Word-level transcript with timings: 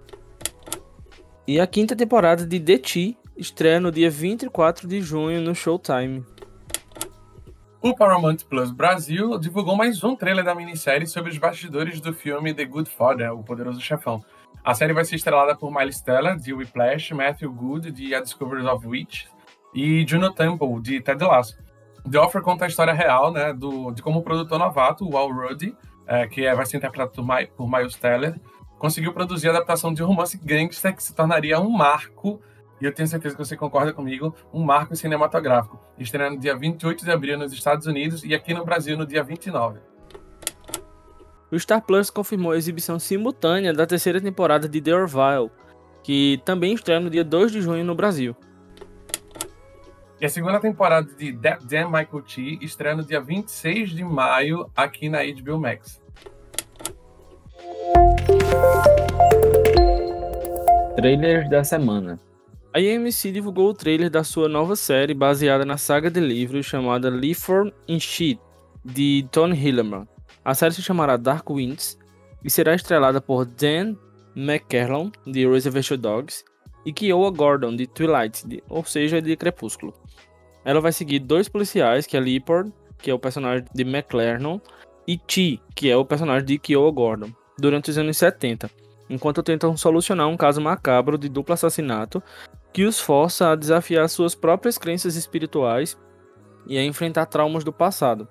E 1.50 1.60
a 1.60 1.66
quinta 1.66 1.96
temporada 1.96 2.46
de 2.46 2.60
The 2.60 2.78
Tea 2.78 3.16
estreia 3.36 3.80
no 3.80 3.92
dia 3.92 4.08
24 4.08 4.88
de 4.88 5.02
junho 5.02 5.42
no 5.42 5.56
Showtime. 5.56 6.24
O 7.82 7.96
Paramount 7.96 8.38
Plus 8.48 8.70
Brasil 8.70 9.36
divulgou 9.40 9.76
mais 9.76 10.04
um 10.04 10.16
trailer 10.16 10.46
da 10.46 10.54
minissérie 10.54 11.08
sobre 11.08 11.32
os 11.32 11.40
bastidores 11.40 12.00
do 12.00 12.14
filme 12.14 12.54
The 12.54 12.66
Good 12.66 12.92
Father, 12.92 13.34
O 13.34 13.44
Poderoso 13.44 13.82
Chefão. 13.82 14.24
A 14.64 14.76
série 14.76 14.94
vai 14.94 15.04
ser 15.04 15.16
estrelada 15.16 15.56
por 15.56 15.74
Miles 15.74 16.00
Teller, 16.02 16.38
de 16.38 16.54
Whiplash, 16.54 17.16
Matthew 17.16 17.52
Good, 17.52 17.94
de 17.94 18.14
A 18.14 18.22
Discovery 18.22 18.68
of 18.68 18.86
Witch, 18.86 19.26
e 19.74 20.06
Juno 20.08 20.32
Temple, 20.32 20.80
de 20.80 21.02
Ted 21.02 21.24
Lasso. 21.24 21.58
The 22.08 22.20
Offer 22.20 22.44
conta 22.44 22.66
a 22.66 22.68
história 22.68 22.94
real 22.94 23.32
né, 23.32 23.54
do, 23.54 23.90
de 23.90 24.04
como 24.04 24.20
o 24.20 24.24
produtor 24.24 24.60
novato, 24.60 25.04
o 25.04 25.18
Al 25.18 25.32
Ruddy, 25.32 25.76
é, 26.06 26.28
que 26.28 26.46
é, 26.46 26.54
vai 26.54 26.68
ser 26.68 26.78
interpretado 26.78 27.12
por, 27.12 27.26
My, 27.26 27.48
por 27.48 27.68
Miles 27.68 27.96
Teller, 27.96 28.40
conseguiu 28.80 29.14
produzir 29.14 29.50
a 29.50 29.52
adaptação 29.52 29.94
de 29.94 30.02
um 30.02 30.08
romance 30.08 30.40
gangster 30.44 30.96
que 30.96 31.04
se 31.04 31.14
tornaria 31.14 31.60
um 31.60 31.70
marco, 31.70 32.42
e 32.82 32.86
eu 32.86 32.94
tenho 32.94 33.08
certeza 33.08 33.36
que 33.36 33.46
você 33.46 33.58
concorda 33.58 33.92
comigo, 33.92 34.34
um 34.54 34.64
marco 34.64 34.96
cinematográfico, 34.96 35.78
estreando 35.98 36.40
dia 36.40 36.58
28 36.58 37.04
de 37.04 37.12
abril 37.12 37.38
nos 37.38 37.52
Estados 37.52 37.86
Unidos 37.86 38.24
e 38.24 38.34
aqui 38.34 38.54
no 38.54 38.64
Brasil 38.64 38.98
no 38.98 39.06
dia 39.06 39.22
29. 39.22 39.80
O 41.52 41.60
Star 41.60 41.82
Plus 41.82 42.10
confirmou 42.10 42.54
a 42.54 42.58
exibição 42.58 42.98
simultânea 42.98 43.74
da 43.74 43.86
terceira 43.86 44.22
temporada 44.22 44.70
de 44.70 44.80
The 44.80 44.96
Orville, 44.96 45.52
que 46.02 46.42
também 46.46 46.74
estreia 46.74 47.02
no 47.02 47.10
dia 47.10 47.24
2 47.24 47.52
de 47.52 47.62
junho 47.62 47.84
no 47.84 47.94
Brasil. 47.94 48.36
E 50.22 50.26
a 50.26 50.30
segunda 50.30 50.60
temporada 50.60 51.10
de 51.18 51.34
That 51.34 51.66
Damn 51.66 51.88
Michael 51.88 52.22
T 52.24 52.60
estreia 52.62 52.96
no 52.96 53.04
dia 53.04 53.20
26 53.20 53.90
de 53.90 54.04
maio 54.04 54.70
aqui 54.76 55.10
na 55.10 55.20
HBO 55.24 55.60
Max. 55.60 56.02
Trailers 60.96 61.50
da 61.50 61.64
semana. 61.64 62.20
A 62.74 62.78
AMC 62.78 63.32
divulgou 63.32 63.70
o 63.70 63.74
trailer 63.74 64.10
da 64.10 64.24
sua 64.24 64.48
nova 64.48 64.76
série 64.76 65.14
baseada 65.14 65.66
na 65.66 65.78
saga 65.78 66.12
de 66.12 66.20
livros 66.20 66.66
chamada 66.66 67.10
Leaford 67.10 67.74
in 67.88 68.00
Sheet, 68.00 68.40
de 68.84 69.26
Tony 69.32 69.56
Hillerman. 69.56 70.08
A 70.44 70.54
série 70.54 70.74
se 70.74 70.82
chamará 70.82 71.18
Dark 71.18 71.50
Winds 71.50 71.98
e 72.44 72.50
será 72.50 72.76
estrelada 72.76 73.20
por 73.20 73.46
Dan 73.46 73.96
McKerlon, 74.36 75.10
de 75.26 75.48
Reservation 75.48 75.98
Dogs, 75.98 76.44
e 76.86 76.94
Kiowa 76.94 77.32
Gordon, 77.32 77.76
de 77.76 77.88
Twilight, 77.88 78.48
de, 78.48 78.64
ou 78.70 78.84
seja, 78.84 79.22
de 79.22 79.36
Crepúsculo. 79.36 79.94
Ela 80.64 80.82
vai 80.82 80.92
seguir 80.92 81.20
dois 81.20 81.50
policiais, 81.50 82.06
que 82.06 82.16
é 82.16 82.20
Leopard, 82.20 82.72
que 82.98 83.10
é 83.10 83.14
o 83.14 83.20
personagem 83.20 83.66
de 83.74 83.84
McLernon, 83.84 84.60
e 85.08 85.18
T, 85.18 85.60
que 85.76 85.90
é 85.90 85.98
o 85.98 86.06
personagem 86.06 86.46
de 86.46 86.60
Kiowa 86.60 86.92
Gordon, 86.92 87.32
durante 87.60 87.90
os 87.90 87.98
anos 87.98 88.18
70, 88.18 88.70
enquanto 89.10 89.44
tentam 89.44 89.76
solucionar 89.76 90.28
um 90.28 90.38
caso 90.38 90.62
macabro 90.62 91.18
de 91.18 91.30
duplo 91.30 91.54
assassinato 91.54 92.22
que 92.72 92.84
os 92.84 93.00
força 93.00 93.50
a 93.50 93.56
desafiar 93.56 94.08
suas 94.10 94.36
próprias 94.36 94.78
crenças 94.78 95.16
espirituais 95.16 95.98
e 96.68 96.78
a 96.78 96.84
enfrentar 96.84 97.26
traumas 97.26 97.64
do 97.64 97.74
passado. 97.74 98.28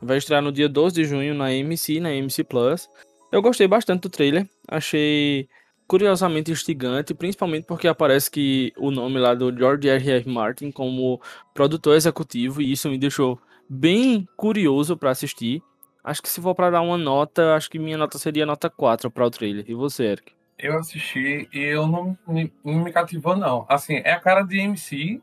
Vai 0.00 0.18
estrear 0.18 0.42
no 0.42 0.52
dia 0.52 0.68
12 0.68 0.94
de 0.94 1.04
junho 1.04 1.34
na 1.34 1.46
AMC, 1.46 2.00
na 2.00 2.10
AMC 2.10 2.44
Plus. 2.44 2.88
Eu 3.30 3.42
gostei 3.42 3.66
bastante 3.66 4.02
do 4.02 4.08
trailer, 4.08 4.48
achei 4.68 5.48
curiosamente 5.86 6.50
instigante, 6.50 7.12
principalmente 7.12 7.66
porque 7.66 7.86
aparece 7.86 8.30
que 8.30 8.72
o 8.78 8.90
nome 8.90 9.18
lá 9.18 9.34
do 9.34 9.54
George 9.54 9.88
R. 9.88 10.10
R. 10.10 10.30
Martin 10.30 10.70
como 10.70 11.20
produtor 11.52 11.96
executivo 11.96 12.62
e 12.62 12.72
isso 12.72 12.88
me 12.88 12.98
deixou 12.98 13.38
bem 13.68 14.26
curioso 14.36 14.96
para 14.96 15.10
assistir. 15.10 15.62
Acho 16.04 16.22
que 16.22 16.28
se 16.28 16.40
for 16.40 16.54
para 16.54 16.70
dar 16.70 16.80
uma 16.80 16.98
nota, 16.98 17.54
acho 17.54 17.70
que 17.70 17.78
minha 17.78 17.96
nota 17.96 18.18
seria 18.18 18.44
nota 18.44 18.68
4 18.68 19.10
para 19.10 19.24
o 19.26 19.30
trailer. 19.30 19.64
E 19.68 19.74
você, 19.74 20.04
Eric? 20.04 20.32
Eu 20.58 20.78
assisti 20.78 21.48
e 21.52 21.58
eu 21.58 21.86
não 21.86 22.16
me, 22.26 22.52
não 22.64 22.82
me 22.82 22.92
cativou, 22.92 23.36
não. 23.36 23.64
Assim, 23.68 23.96
é 24.04 24.12
a 24.12 24.20
cara 24.20 24.42
de 24.42 24.58
MC, 24.58 25.20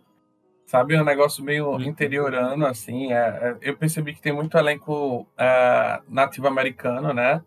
sabe? 0.66 0.96
É 0.96 1.02
um 1.02 1.06
negócio 1.06 1.44
meio 1.44 1.72
uhum. 1.72 1.82
interiorano, 1.82 2.66
assim. 2.66 3.12
É, 3.12 3.18
é, 3.18 3.58
eu 3.62 3.78
percebi 3.78 4.14
que 4.14 4.22
tem 4.22 4.34
muito 4.34 4.58
elenco 4.58 5.28
é, 5.38 6.02
nativo 6.08 6.48
americano, 6.48 7.14
né? 7.14 7.42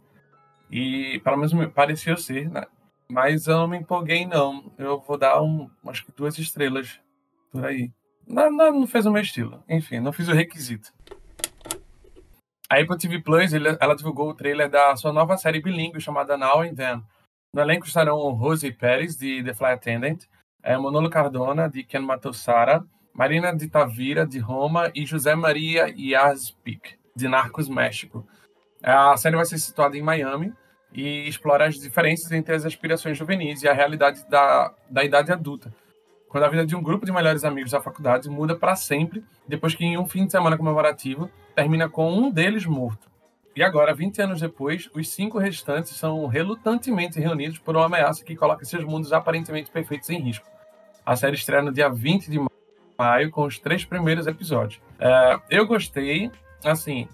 E, 0.71 1.21
pelo 1.23 1.37
menos, 1.37 1.53
me 1.53 1.67
pareceu 1.67 2.17
ser, 2.17 2.51
né? 2.51 2.65
Mas 3.09 3.47
eu 3.47 3.57
não 3.59 3.69
me 3.69 3.77
empolguei, 3.77 4.27
não. 4.27 4.73
Eu 4.79 5.01
vou 5.01 5.19
dar 5.19 5.43
um, 5.43 5.69
acho 5.87 6.05
que 6.05 6.13
duas 6.13 6.39
estrelas 6.39 6.99
por 7.51 7.65
aí. 7.65 7.91
Não, 8.27 8.51
não, 8.51 8.81
não 8.81 8.87
fez 8.87 9.05
o 9.05 9.11
meu 9.11 9.23
estilo. 9.23 9.63
Enfim, 9.69 10.01
não 10.01 10.13
fiz 10.13 10.29
o 10.29 10.33
requisito. 10.33 10.93
A 12.73 12.81
Apple 12.81 12.97
TV 12.97 13.21
Plus, 13.21 13.53
ela 13.53 13.95
divulgou 13.95 14.31
o 14.31 14.35
trailer 14.35 14.67
da 14.67 14.97
sua 14.97 15.13
nova 15.13 15.37
série 15.37 15.61
bilíngue 15.61 16.01
chamada 16.01 16.39
Now 16.39 16.63
and 16.63 16.75
Then. 16.75 17.03
No 17.53 17.61
elenco 17.61 17.87
estarão 17.87 18.17
Rosie 18.33 18.73
Pérez, 18.73 19.15
de 19.15 19.45
The 19.45 19.53
Flight 19.53 19.75
Attendant, 19.75 20.21
é, 20.63 20.75
Cardona, 21.11 21.69
de 21.69 21.85
Ken 21.85 22.01
Matossara, 22.01 22.83
Marina 23.13 23.55
de 23.55 23.69
Tavira, 23.69 24.27
de 24.27 24.39
Roma, 24.39 24.91
e 24.95 25.05
José 25.05 25.35
Maria 25.35 25.95
Yazpik, 25.95 26.97
de 27.15 27.29
Narcos 27.29 27.69
México. 27.69 28.27
A 28.83 29.19
série 29.19 29.37
vai 29.37 29.45
ser 29.45 29.59
situada 29.59 29.95
em 29.95 30.03
Miami, 30.03 30.51
e 30.95 31.29
explora 31.29 31.67
as 31.67 31.79
diferenças 31.79 32.33
entre 32.33 32.55
as 32.55 32.65
aspirações 32.65 33.19
juvenis 33.19 33.63
e 33.63 33.69
a 33.69 33.75
realidade 33.75 34.27
da, 34.31 34.73
da 34.89 35.05
idade 35.05 35.31
adulta. 35.31 35.71
Quando 36.33 36.45
a 36.45 36.49
vida 36.49 36.65
de 36.65 36.75
um 36.75 36.83
grupo 36.83 37.05
de 37.05 37.13
melhores 37.13 37.45
amigos 37.45 37.73
da 37.73 37.81
faculdade 37.83 38.31
muda 38.31 38.57
para 38.57 38.75
sempre, 38.75 39.23
depois 39.47 39.75
que 39.75 39.85
em 39.85 39.99
um 39.99 40.07
fim 40.07 40.25
de 40.25 40.33
semana 40.33 40.57
comemorativo 40.57 41.31
termina 41.55 41.91
com 41.91 42.11
um 42.11 42.31
deles 42.31 42.65
morto. 42.65 43.11
E 43.55 43.63
agora, 43.63 43.95
20 43.95 44.23
anos 44.23 44.41
depois, 44.41 44.89
os 44.95 45.11
cinco 45.11 45.39
restantes 45.39 45.95
são 45.95 46.27
relutantemente 46.27 47.21
reunidos 47.21 47.59
por 47.59 47.77
uma 47.77 47.85
ameaça 47.85 48.25
que 48.25 48.35
coloca 48.35 48.65
seus 48.65 48.83
mundos 48.83 49.13
aparentemente 49.13 49.71
perfeitos 49.71 50.09
em 50.09 50.19
risco. 50.21 50.47
A 51.05 51.15
série 51.17 51.37
estreia 51.37 51.61
no 51.61 51.71
dia 51.71 51.91
20 51.91 52.31
de 52.31 52.41
maio 52.99 53.31
com 53.31 53.45
os 53.45 53.59
três 53.59 53.85
primeiros 53.85 54.27
episódios. 54.27 54.81
É, 54.99 55.39
eu 55.51 55.67
gostei, 55.67 56.31
assim, 56.65 57.07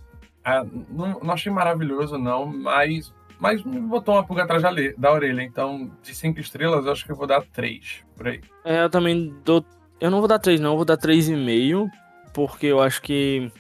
é, 0.45 0.63
não, 0.89 1.19
não 1.19 1.33
achei 1.33 1.51
maravilhoso 1.51 2.17
não, 2.17 2.47
mas 2.47 3.13
mas 3.39 3.63
me 3.63 3.81
botou 3.81 4.15
uma 4.15 4.25
pulga 4.25 4.43
atrás 4.43 4.63
da 4.97 5.13
orelha. 5.13 5.43
Então, 5.43 5.91
de 6.03 6.15
cinco 6.15 6.41
estrelas, 6.41 6.85
eu 6.85 6.93
acho 6.93 7.05
que 7.05 7.13
eu 7.13 7.17
vou 7.17 7.27
dar 7.27 7.43
três, 7.53 8.03
por 8.17 8.29
aí. 8.29 8.41
É, 8.65 8.83
eu 8.83 8.91
também 8.91 9.35
dou. 9.45 9.65
Eu 10.01 10.11
não 10.11 10.19
vou 10.19 10.29
dar 10.29 10.39
três, 10.39 10.61
não, 10.61 10.73
eu 10.73 10.77
vou 10.77 10.85
dar 10.85 10.97
três 10.97 11.29
e 11.29 11.37
meio, 11.37 11.89
porque 12.33 12.67
eu 12.67 12.81
acho 12.81 13.01
que 13.03 13.51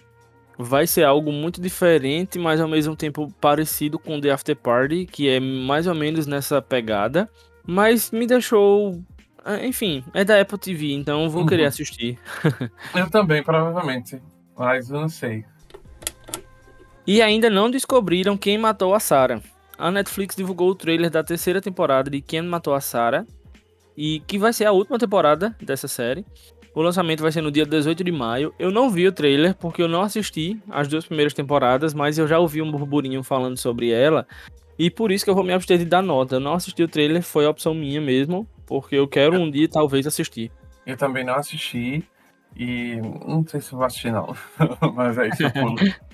vai 0.56 0.86
ser 0.86 1.04
algo 1.04 1.32
muito 1.32 1.60
diferente, 1.60 2.38
mas 2.38 2.60
ao 2.60 2.68
mesmo 2.68 2.96
tempo 2.96 3.32
parecido 3.40 3.98
com 3.98 4.20
The 4.20 4.30
After 4.30 4.56
Party, 4.56 5.06
que 5.06 5.28
é 5.28 5.40
mais 5.40 5.86
ou 5.86 5.94
menos 5.94 6.26
nessa 6.26 6.60
pegada. 6.60 7.28
Mas 7.64 8.10
me 8.10 8.26
deixou. 8.26 9.00
É, 9.44 9.64
enfim, 9.66 10.04
é 10.12 10.24
da 10.24 10.40
Apple 10.40 10.58
TV, 10.58 10.92
então 10.92 11.30
vou 11.30 11.42
uhum. 11.42 11.48
querer 11.48 11.66
assistir. 11.66 12.18
eu 12.94 13.08
também, 13.10 13.42
provavelmente. 13.42 14.20
Mas 14.56 14.90
eu 14.90 15.00
não 15.00 15.08
sei. 15.08 15.44
E 17.06 17.22
ainda 17.22 17.48
não 17.48 17.70
descobriram 17.70 18.36
quem 18.36 18.58
matou 18.58 18.94
a 18.94 19.00
Sarah 19.00 19.40
a 19.78 19.90
Netflix 19.90 20.34
divulgou 20.34 20.70
o 20.70 20.74
trailer 20.74 21.08
da 21.08 21.22
terceira 21.22 21.60
temporada 21.60 22.10
de 22.10 22.20
Quem 22.20 22.42
Matou 22.42 22.74
a 22.74 22.80
Sarah, 22.80 23.24
e 23.96 24.20
que 24.26 24.38
vai 24.38 24.52
ser 24.52 24.64
a 24.64 24.72
última 24.72 24.98
temporada 24.98 25.56
dessa 25.62 25.88
série. 25.88 26.26
O 26.74 26.82
lançamento 26.82 27.20
vai 27.20 27.32
ser 27.32 27.40
no 27.40 27.50
dia 27.50 27.64
18 27.64 28.04
de 28.04 28.12
maio. 28.12 28.54
Eu 28.58 28.70
não 28.70 28.90
vi 28.90 29.06
o 29.06 29.12
trailer 29.12 29.54
porque 29.56 29.82
eu 29.82 29.88
não 29.88 30.02
assisti 30.02 30.60
as 30.70 30.86
duas 30.86 31.04
primeiras 31.04 31.34
temporadas, 31.34 31.94
mas 31.94 32.18
eu 32.18 32.28
já 32.28 32.38
ouvi 32.38 32.62
um 32.62 32.70
burburinho 32.70 33.22
falando 33.22 33.56
sobre 33.56 33.90
ela. 33.90 34.26
E 34.78 34.88
por 34.88 35.10
isso 35.10 35.24
que 35.24 35.30
eu 35.30 35.34
vou 35.34 35.42
me 35.42 35.52
abster 35.52 35.78
de 35.78 35.84
dar 35.84 36.02
nota. 36.02 36.36
Eu 36.36 36.40
não 36.40 36.54
assisti 36.54 36.82
o 36.82 36.88
trailer, 36.88 37.22
foi 37.22 37.46
opção 37.46 37.74
minha 37.74 38.00
mesmo, 38.00 38.48
porque 38.64 38.94
eu 38.94 39.08
quero 39.08 39.36
um 39.36 39.50
dia 39.50 39.68
talvez 39.68 40.06
assistir. 40.06 40.52
Eu 40.86 40.96
também 40.96 41.24
não 41.24 41.34
assisti 41.34 42.04
e 42.56 43.00
não 43.26 43.44
sei 43.44 43.60
se 43.60 43.72
vou 43.72 43.82
assistir 43.82 44.12
não, 44.12 44.32
mas 44.94 45.18
é 45.18 45.28
isso. 45.28 45.42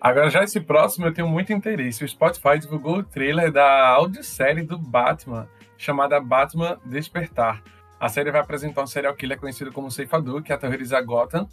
Agora 0.00 0.30
já 0.30 0.42
esse 0.42 0.58
próximo 0.58 1.04
eu 1.04 1.12
tenho 1.12 1.28
muito 1.28 1.52
interesse. 1.52 2.02
O 2.02 2.08
Spotify 2.08 2.58
divulgou 2.58 2.98
o 2.98 3.02
trailer 3.02 3.52
da 3.52 3.88
audiosérie 3.88 4.62
do 4.62 4.78
Batman, 4.78 5.46
chamada 5.76 6.18
Batman 6.18 6.80
Despertar. 6.86 7.62
A 8.00 8.08
série 8.08 8.30
vai 8.30 8.40
apresentar 8.40 8.82
um 8.82 8.86
serial 8.86 9.14
killer 9.14 9.38
conhecido 9.38 9.70
como 9.70 9.90
Ceifador, 9.90 10.42
que 10.42 10.54
aterroriza 10.54 10.98
Gotham, 11.02 11.46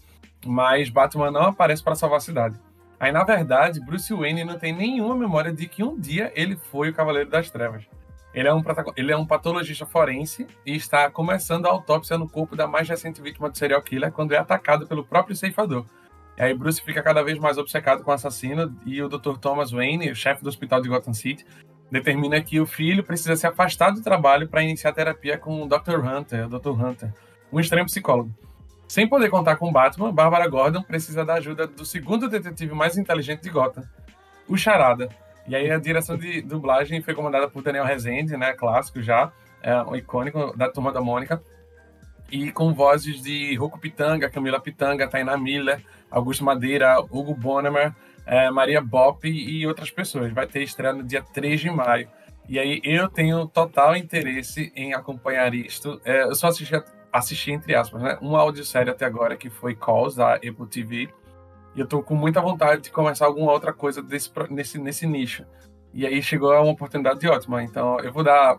mas 0.46 0.90
Batman 0.90 1.30
não 1.30 1.48
aparece 1.48 1.84
para 1.84 1.96
salvar 1.96 2.20
a 2.20 2.22
cidade. 2.22 2.58
Aí, 2.98 3.12
na 3.12 3.26
verdade, 3.26 3.82
Bruce 3.82 4.14
Wayne 4.14 4.46
não 4.46 4.58
tem 4.58 4.74
nenhuma 4.74 5.14
memória 5.14 5.52
de 5.52 5.68
que 5.68 5.84
um 5.84 6.00
dia 6.00 6.32
ele 6.34 6.56
foi 6.56 6.90
o 6.90 6.94
Cavaleiro 6.94 7.30
das 7.30 7.52
Trevas. 7.52 7.84
Ele 8.34 8.48
é 8.48 8.54
um, 8.54 8.64
ele 8.96 9.12
é 9.12 9.18
um 9.18 9.26
patologista 9.26 9.86
forense 9.86 10.48
e 10.66 10.74
está 10.74 11.12
começando 11.12 11.66
a 11.66 11.70
autópsia 11.70 12.18
no 12.18 12.30
corpo 12.30 12.56
da 12.56 12.66
mais 12.66 12.88
recente 12.88 13.22
vítima 13.22 13.50
do 13.50 13.58
serial 13.58 13.82
killer 13.82 14.12
quando 14.12 14.32
é 14.32 14.38
atacado 14.38 14.88
pelo 14.88 15.04
próprio 15.04 15.36
ceifador. 15.36 15.86
Aí 16.38 16.54
Bruce 16.54 16.82
fica 16.82 17.02
cada 17.02 17.24
vez 17.24 17.40
mais 17.40 17.58
obcecado 17.58 18.04
com 18.04 18.12
o 18.12 18.14
assassino 18.14 18.76
e 18.86 19.02
o 19.02 19.10
Dr. 19.10 19.38
Thomas 19.40 19.72
Wayne, 19.72 20.12
o 20.12 20.16
chefe 20.16 20.44
do 20.44 20.50
hospital 20.50 20.82
de 20.82 20.88
Gotham 20.88 21.14
City, 21.14 21.46
determina 21.90 22.40
que 22.42 22.60
o 22.60 22.66
filho 22.66 23.04
precisa 23.04 23.36
se 23.36 23.48
afastar 23.48 23.92
do 23.92 24.02
trabalho 24.02 24.48
para 24.48 24.62
iniciar 24.62 24.94
terapia 24.94 25.38
com 25.38 25.64
o 25.64 25.68
Dr. 25.68 26.00
Hunter, 26.00 26.46
o 26.46 26.60
Dr. 26.60 26.70
Hunter, 26.70 27.14
um 27.52 27.60
extremo 27.60 27.86
psicólogo. 27.86 28.32
Sem 28.88 29.08
poder 29.08 29.30
contar 29.30 29.56
com 29.56 29.72
Batman, 29.72 30.14
Barbara 30.14 30.48
Gordon 30.48 30.84
precisa 30.84 31.26
da 31.26 31.36
ajuda 31.36 31.66
do 31.66 31.86
segundo 31.86 32.30
detetive 32.30 32.74
mais 32.74 32.98
inteligente 32.98 33.42
de 33.42 33.50
Gotham, 33.50 33.84
o 34.48 34.56
Charada. 34.56 35.10
E 35.48 35.56
aí 35.56 35.72
a 35.72 35.78
direção 35.78 36.18
de 36.18 36.42
dublagem 36.42 37.02
foi 37.02 37.14
comandada 37.14 37.50
por 37.50 37.64
Daniel 37.64 37.86
Rezende, 37.86 38.38
né, 38.38 38.54
clássico 38.54 39.02
já, 39.02 39.32
é 39.62 39.82
um 39.82 39.96
icônico 39.96 40.56
da 40.56 40.70
Turma 40.70 40.92
da 40.92 41.02
Mônica, 41.02 41.42
e 42.32 42.52
com 42.52 42.74
vozes 42.74 43.22
de 43.22 43.56
Rocco 43.56 43.80
Pitanga, 43.80 44.30
Camila 44.30 44.60
Pitanga, 44.60 45.08
Tainá 45.08 45.38
Miller, 45.38 45.82
Augusto 46.12 46.44
Madeira, 46.44 47.00
Hugo 47.00 47.34
Bonemer, 47.34 47.94
é, 48.26 48.50
Maria 48.52 48.82
Bop 48.82 49.28
e 49.28 49.66
outras 49.66 49.90
pessoas. 49.90 50.34
Vai 50.34 50.46
ter 50.46 50.62
estreia 50.62 50.94
no 50.94 51.04
dia 51.04 51.22
3 51.22 51.60
de 51.60 51.70
maio. 51.70 52.10
E 52.50 52.60
aí 52.60 52.82
eu 52.84 53.10
tenho 53.10 53.48
total 53.48 53.96
interesse 53.96 54.72
em 54.76 54.94
acompanhar 54.94 55.54
isto. 55.54 56.02
É, 56.04 56.24
eu 56.24 56.36
só 56.36 56.48
assisti, 56.48 56.74
assisti, 57.12 57.52
entre 57.52 57.76
aspas, 57.76 58.02
né, 58.02 58.18
uma 58.22 58.40
audiosérie 58.40 58.92
até 58.92 59.06
agora, 59.06 59.36
que 59.36 59.50
foi 59.50 59.76
Calls, 59.76 60.16
da 60.16 60.36
Apple 60.36 60.68
TV. 60.70 61.10
E 61.76 61.80
eu 61.80 61.88
tô 61.88 62.02
com 62.02 62.16
muita 62.16 62.42
vontade 62.42 62.82
de 62.82 62.92
começar 62.92 63.26
alguma 63.26 63.52
outra 63.52 63.74
coisa 63.74 64.02
desse, 64.02 64.32
nesse, 64.50 64.80
nesse 64.80 65.08
nicho. 65.08 65.46
E 65.94 66.06
aí 66.06 66.22
chegou 66.22 66.52
uma 66.54 66.72
oportunidade 66.72 67.28
ótima. 67.28 67.64
Então 67.64 68.00
eu 68.00 68.12
vou 68.12 68.24
dar, 68.24 68.58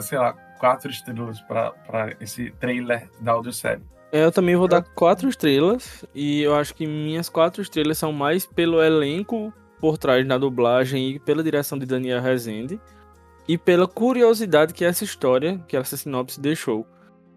sei 0.00 0.18
lá, 0.18 0.34
quatro 0.62 0.88
estrelas 0.92 1.40
para 1.40 2.14
esse 2.20 2.52
trailer 2.52 3.10
da 3.20 3.32
audiosérie. 3.32 3.82
É, 4.12 4.24
eu 4.24 4.30
também 4.30 4.54
vou 4.54 4.68
dar 4.68 4.80
quatro 4.80 5.28
estrelas. 5.28 6.04
E 6.14 6.40
eu 6.40 6.54
acho 6.54 6.72
que 6.72 6.86
minhas 6.86 7.28
quatro 7.28 7.60
estrelas 7.60 7.98
são 7.98 8.12
mais 8.12 8.46
pelo 8.46 8.80
elenco 8.80 9.52
por 9.80 9.98
trás 9.98 10.24
na 10.24 10.38
dublagem 10.38 11.10
e 11.10 11.18
pela 11.18 11.42
direção 11.42 11.76
de 11.76 11.84
Daniel 11.84 12.22
Rezende. 12.22 12.80
E 13.48 13.58
pela 13.58 13.88
curiosidade 13.88 14.72
que 14.72 14.84
essa 14.84 15.02
história, 15.02 15.58
que 15.66 15.76
essa 15.76 15.96
sinopse 15.96 16.40
deixou. 16.40 16.86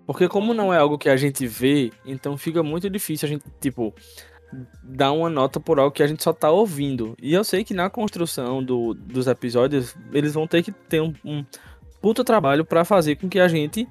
Porque 0.05 0.29
como 0.29 0.53
não 0.53 0.71
é 0.71 0.77
algo 0.77 0.95
que 0.95 1.09
a 1.09 1.17
gente 1.17 1.47
vê, 1.47 1.91
então 2.05 2.37
fica 2.37 2.61
muito 2.61 2.87
difícil 2.91 3.25
a 3.25 3.29
gente, 3.29 3.45
tipo, 3.59 3.91
dar 4.83 5.11
uma 5.11 5.31
nota 5.31 5.59
por 5.59 5.79
algo 5.79 5.91
que 5.91 6.03
a 6.03 6.07
gente 6.07 6.21
só 6.21 6.31
tá 6.31 6.51
ouvindo. 6.51 7.15
E 7.19 7.33
eu 7.33 7.43
sei 7.43 7.63
que 7.63 7.73
na 7.73 7.89
construção 7.89 8.63
do, 8.63 8.93
dos 8.93 9.25
episódios, 9.25 9.95
eles 10.13 10.35
vão 10.35 10.45
ter 10.45 10.61
que 10.61 10.71
ter 10.71 11.01
um, 11.01 11.11
um 11.25 11.43
puta 12.05 12.23
trabalho 12.23 12.63
para 12.63 12.85
fazer 12.85 13.15
com 13.15 13.27
que 13.27 13.39
a 13.39 13.47
gente 13.47 13.87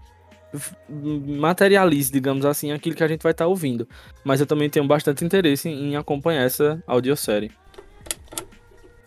materialize, 1.37 2.13
digamos 2.13 2.47
assim, 2.47 2.71
aquilo 2.71 2.95
que 2.95 3.03
a 3.03 3.09
gente 3.09 3.25
vai 3.25 3.33
estar 3.33 3.45
tá 3.45 3.49
ouvindo. 3.49 3.89
Mas 4.23 4.39
eu 4.39 4.47
também 4.47 4.71
tenho 4.71 4.87
bastante 4.87 5.25
interesse 5.25 5.69
em 5.69 5.97
acompanhar 5.97 6.45
essa 6.45 6.81
audiosérie. 6.87 7.51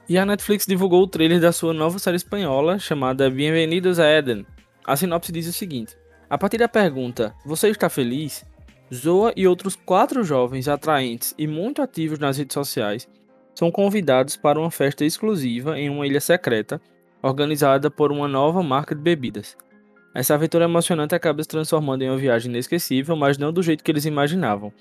E 0.09 0.18
a 0.18 0.25
Netflix 0.25 0.65
divulgou 0.65 1.01
o 1.04 1.07
trailer 1.07 1.39
da 1.39 1.54
sua 1.54 1.74
nova 1.74 1.98
série 2.00 2.18
espanhola 2.18 2.77
chamada 2.80 3.30
Bem-vindos 3.30 3.98
a 3.98 4.06
Eden. 4.09 4.45
A 4.86 4.98
sinopse 4.98 5.31
diz 5.31 5.48
o 5.48 5.53
seguinte: 5.53 5.95
A 6.30 6.38
partir 6.38 6.57
da 6.57 6.68
pergunta 6.68 7.33
Você 7.45 7.69
está 7.69 7.88
feliz? 7.88 8.44
Zoa 8.94 9.31
e 9.38 9.48
outros 9.48 9.77
quatro 9.77 10.21
jovens 10.21 10.68
atraentes 10.68 11.33
e 11.38 11.48
muito 11.48 11.81
ativos 11.81 12.19
nas 12.19 12.38
redes 12.38 12.53
sociais 12.53 13.07
são 13.56 13.71
convidados 13.71 14.36
para 14.36 14.60
uma 14.60 14.69
festa 14.69 15.06
exclusiva 15.06 15.80
em 15.80 15.89
uma 15.89 16.06
ilha 16.06 16.19
secreta 16.19 16.81
organizada 17.27 17.91
por 17.91 18.12
uma 18.12 18.27
nova 18.27 18.63
marca 18.63 18.95
de 18.95 19.01
bebidas. 19.01 19.56
Essa 20.13 20.33
aventura 20.33 20.65
emocionante 20.65 21.13
acaba 21.13 21.44
se 21.44 21.50
transformando 21.50 22.01
em 22.01 22.09
uma 22.09 22.18
viagem 22.18 22.50
inesquecível, 22.50 23.15
mas 23.15 23.38
não 23.38 23.53
do 23.53 23.62
jeito 23.62 23.83
que 23.83 23.91
eles 23.91 24.06
imaginavam. 24.06 24.74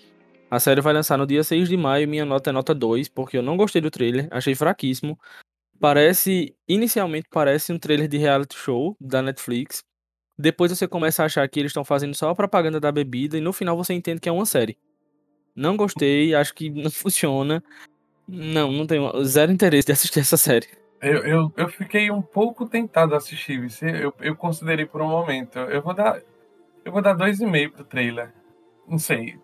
A 0.51 0.61
série 0.61 0.81
vai 0.81 0.93
lançar 0.93 1.19
no 1.19 1.27
dia 1.27 1.43
6 1.43 1.69
de 1.69 1.77
maio 1.77 2.05
e 2.05 2.07
minha 2.07 2.25
nota 2.25 2.51
é 2.51 2.53
nota 2.53 2.75
2, 2.75 3.09
porque 3.09 3.37
eu 3.37 3.43
não 3.43 3.57
gostei 3.57 3.83
do 3.83 3.91
trailer, 3.91 4.29
achei 4.31 4.55
fraquíssimo. 4.55 5.19
Parece, 5.79 6.55
inicialmente 6.67 7.29
parece 7.31 7.73
um 7.73 7.79
trailer 7.79 8.09
de 8.09 8.17
reality 8.17 8.57
show 8.57 8.97
da 9.01 9.21
Netflix. 9.21 9.83
Depois 10.39 10.71
você 10.71 10.87
começa 10.87 11.23
a 11.23 11.27
achar 11.27 11.47
que 11.49 11.61
eles 11.61 11.71
estão 11.71 11.85
fazendo 11.85 12.15
só 12.15 12.31
a 12.31 12.35
propaganda 12.35 12.79
da 12.79 12.93
bebida 12.93 13.37
e 13.37 13.41
no 13.41 13.53
final 13.53 13.77
você 13.77 13.93
entende 13.93 14.21
que 14.21 14.29
é 14.29 14.33
uma 14.33 14.47
série. 14.47 14.79
Não 15.55 15.77
gostei, 15.77 16.35
acho 16.35 16.55
que 16.55 16.71
não 16.71 16.91
funciona. 16.93 17.63
Não, 18.29 18.71
não 18.71 18.87
tenho 18.87 19.25
zero 19.25 19.53
interesse 19.53 19.87
de 19.87 19.93
assistir 19.93 20.21
essa 20.21 20.37
série. 20.37 20.69
Eu, 21.01 21.19
eu, 21.25 21.53
eu 21.57 21.69
fiquei 21.69 22.11
um 22.11 22.23
pouco 22.23 22.67
tentado 22.67 23.15
a 23.15 23.19
assistir, 23.19 23.61
eu, 23.83 24.15
eu 24.21 24.35
considerei 24.35 24.87
por 24.87 25.03
um 25.03 25.09
momento. 25.09 25.59
Eu 25.59 25.83
vou 25.83 25.95
dar. 25.95 26.21
Eu 26.85 26.93
vou 26.93 27.03
dar 27.03 27.15
dois 27.15 27.41
e 27.41 27.47
meio 27.47 27.71
pro 27.71 27.85
trailer. 27.85 28.33
Não 28.89 28.99
sei. 28.99 29.39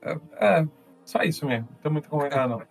É, 0.00 0.18
é 0.40 0.68
só 1.04 1.22
isso 1.22 1.46
mesmo. 1.46 1.68
Não 1.70 1.78
tem 1.78 1.92
muito 1.92 2.08
comentar, 2.08 2.48
não. 2.48 2.62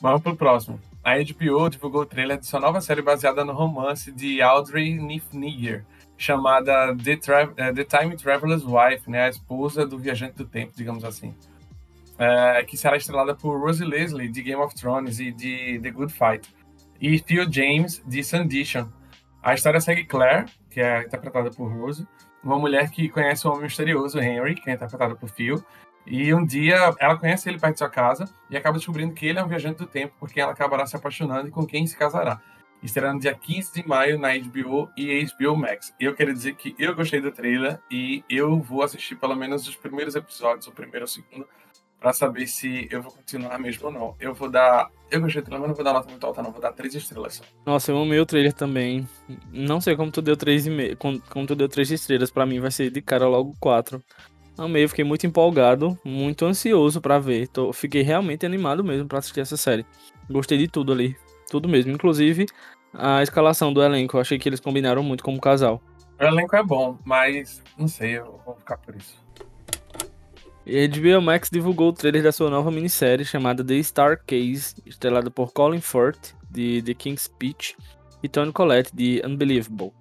Vamos 0.00 0.22
pro 0.22 0.36
próximo. 0.36 0.80
A 1.02 1.16
HBO 1.16 1.68
divulgou 1.68 2.02
o 2.02 2.06
trailer 2.06 2.38
de 2.38 2.46
sua 2.46 2.60
nova 2.60 2.80
série 2.80 3.02
baseada 3.02 3.44
no 3.44 3.52
romance 3.52 4.12
de 4.12 4.40
Audrey 4.40 4.94
Niffniger, 4.94 5.84
chamada 6.16 6.94
The, 6.96 7.16
Tra 7.16 7.52
é, 7.56 7.72
The 7.72 7.84
Time 7.84 8.16
Traveler's 8.16 8.64
Wife, 8.64 9.10
né, 9.10 9.24
a 9.24 9.28
esposa 9.28 9.86
do 9.86 9.98
viajante 9.98 10.36
do 10.36 10.44
tempo, 10.44 10.72
digamos 10.76 11.04
assim. 11.04 11.34
É, 12.18 12.62
que 12.64 12.76
será 12.76 12.96
estrelada 12.96 13.34
por 13.34 13.58
Rosie 13.58 13.86
Leslie, 13.86 14.28
de 14.28 14.42
Game 14.42 14.60
of 14.60 14.74
Thrones 14.74 15.18
e 15.18 15.32
de 15.32 15.80
The 15.80 15.90
Good 15.90 16.12
Fight 16.12 16.57
e 17.00 17.18
Phil 17.18 17.50
James, 17.50 18.02
de 18.06 18.22
Sandition. 18.22 18.88
A 19.42 19.54
história 19.54 19.80
segue 19.80 20.04
Claire, 20.04 20.46
que 20.70 20.80
é 20.80 21.02
interpretada 21.02 21.50
por 21.50 21.72
Rose, 21.72 22.06
uma 22.42 22.58
mulher 22.58 22.90
que 22.90 23.08
conhece 23.08 23.46
o 23.46 23.50
homem 23.50 23.64
misterioso 23.64 24.18
Henry, 24.18 24.54
que 24.54 24.70
é 24.70 24.74
interpretado 24.74 25.16
por 25.16 25.28
Phil, 25.28 25.62
e 26.06 26.32
um 26.32 26.44
dia 26.44 26.94
ela 26.98 27.18
conhece 27.18 27.48
ele 27.48 27.58
perto 27.58 27.74
de 27.74 27.78
sua 27.80 27.90
casa 27.90 28.24
e 28.48 28.56
acaba 28.56 28.78
descobrindo 28.78 29.12
que 29.12 29.26
ele 29.26 29.38
é 29.38 29.44
um 29.44 29.48
viajante 29.48 29.78
do 29.78 29.86
tempo, 29.86 30.14
porque 30.18 30.40
ela 30.40 30.52
acabará 30.52 30.86
se 30.86 30.96
apaixonando 30.96 31.48
e 31.48 31.50
com 31.50 31.66
quem 31.66 31.86
se 31.86 31.96
casará. 31.96 32.40
Estreando 32.82 33.14
no 33.14 33.20
dia 33.20 33.34
15 33.34 33.74
de 33.74 33.86
maio 33.86 34.18
na 34.18 34.28
HBO 34.38 34.88
e 34.96 35.26
HBO 35.26 35.56
Max. 35.56 35.92
Eu 35.98 36.14
quero 36.14 36.32
dizer 36.32 36.54
que 36.54 36.74
eu 36.78 36.94
gostei 36.94 37.20
do 37.20 37.32
trailer 37.32 37.78
e 37.90 38.24
eu 38.30 38.60
vou 38.60 38.82
assistir 38.82 39.16
pelo 39.16 39.34
menos 39.34 39.68
os 39.68 39.76
primeiros 39.76 40.14
episódios, 40.14 40.66
o 40.66 40.72
primeiro 40.72 41.00
ou 41.00 41.04
o 41.04 41.08
segundo, 41.08 41.46
para 42.00 42.12
saber 42.12 42.46
se 42.46 42.88
eu 42.90 43.02
vou 43.02 43.12
continuar 43.12 43.58
mesmo 43.58 43.86
ou 43.86 43.92
não. 43.92 44.14
Eu 44.20 44.34
vou 44.34 44.48
dar. 44.48 44.90
Eu 45.10 45.20
gostei 45.20 45.42
do 45.42 45.46
trailer, 45.46 45.60
mas 45.60 45.68
não 45.68 45.74
vou 45.74 45.84
dar 45.84 45.92
nota 45.92 46.10
muito 46.10 46.24
alta, 46.24 46.42
não. 46.42 46.52
Vou 46.52 46.60
dar 46.60 46.72
três 46.72 46.94
estrelas 46.94 47.34
só. 47.34 47.44
Nossa, 47.66 47.90
eu 47.90 47.98
amei 47.98 48.20
o 48.20 48.26
trailer 48.26 48.52
também. 48.52 49.08
Não 49.52 49.80
sei 49.80 49.96
como 49.96 50.10
tu 50.10 50.22
deu 50.22 50.36
três 50.36 50.66
e 50.66 50.70
meio, 50.70 50.96
como, 50.96 51.20
como 51.28 51.46
tu 51.46 51.56
deu 51.56 51.68
três 51.68 51.90
estrelas. 51.90 52.30
Para 52.30 52.46
mim 52.46 52.60
vai 52.60 52.70
ser 52.70 52.90
de 52.90 53.02
cara 53.02 53.26
logo 53.26 53.54
quatro. 53.58 54.02
Amei, 54.56 54.84
eu 54.84 54.88
fiquei 54.88 55.04
muito 55.04 55.26
empolgado, 55.26 55.98
muito 56.04 56.44
ansioso 56.44 57.00
para 57.00 57.18
ver. 57.18 57.48
Tô, 57.48 57.72
fiquei 57.72 58.02
realmente 58.02 58.44
animado 58.44 58.82
mesmo 58.82 59.06
para 59.06 59.18
assistir 59.18 59.40
essa 59.40 59.56
série. 59.56 59.86
Gostei 60.28 60.58
de 60.58 60.68
tudo 60.68 60.92
ali. 60.92 61.16
Tudo 61.50 61.68
mesmo. 61.68 61.92
Inclusive, 61.92 62.46
a 62.92 63.22
escalação 63.22 63.72
do 63.72 63.82
elenco. 63.82 64.16
Eu 64.16 64.20
achei 64.20 64.38
que 64.38 64.48
eles 64.48 64.60
combinaram 64.60 65.02
muito 65.02 65.24
como 65.24 65.40
casal. 65.40 65.80
O 66.20 66.24
elenco 66.24 66.56
é 66.56 66.62
bom, 66.62 66.98
mas 67.04 67.62
não 67.78 67.86
sei, 67.86 68.18
eu 68.18 68.40
vou 68.44 68.56
ficar 68.56 68.76
por 68.78 68.96
isso. 68.96 69.22
E 70.68 70.86
HBO 70.86 71.22
Max 71.22 71.48
divulgou 71.50 71.88
o 71.88 71.92
trailer 71.94 72.22
da 72.22 72.30
sua 72.30 72.50
nova 72.50 72.70
minissérie 72.70 73.24
chamada 73.24 73.64
The 73.64 73.82
Star 73.82 74.22
Case, 74.26 74.74
estrelada 74.84 75.30
por 75.30 75.50
Colin 75.50 75.80
Firth, 75.80 76.34
de 76.50 76.82
The 76.82 76.92
King's 76.92 77.22
Speech, 77.22 77.74
e 78.22 78.28
Tony 78.28 78.52
Collette, 78.52 78.94
de 78.94 79.22
Unbelievable. 79.24 79.92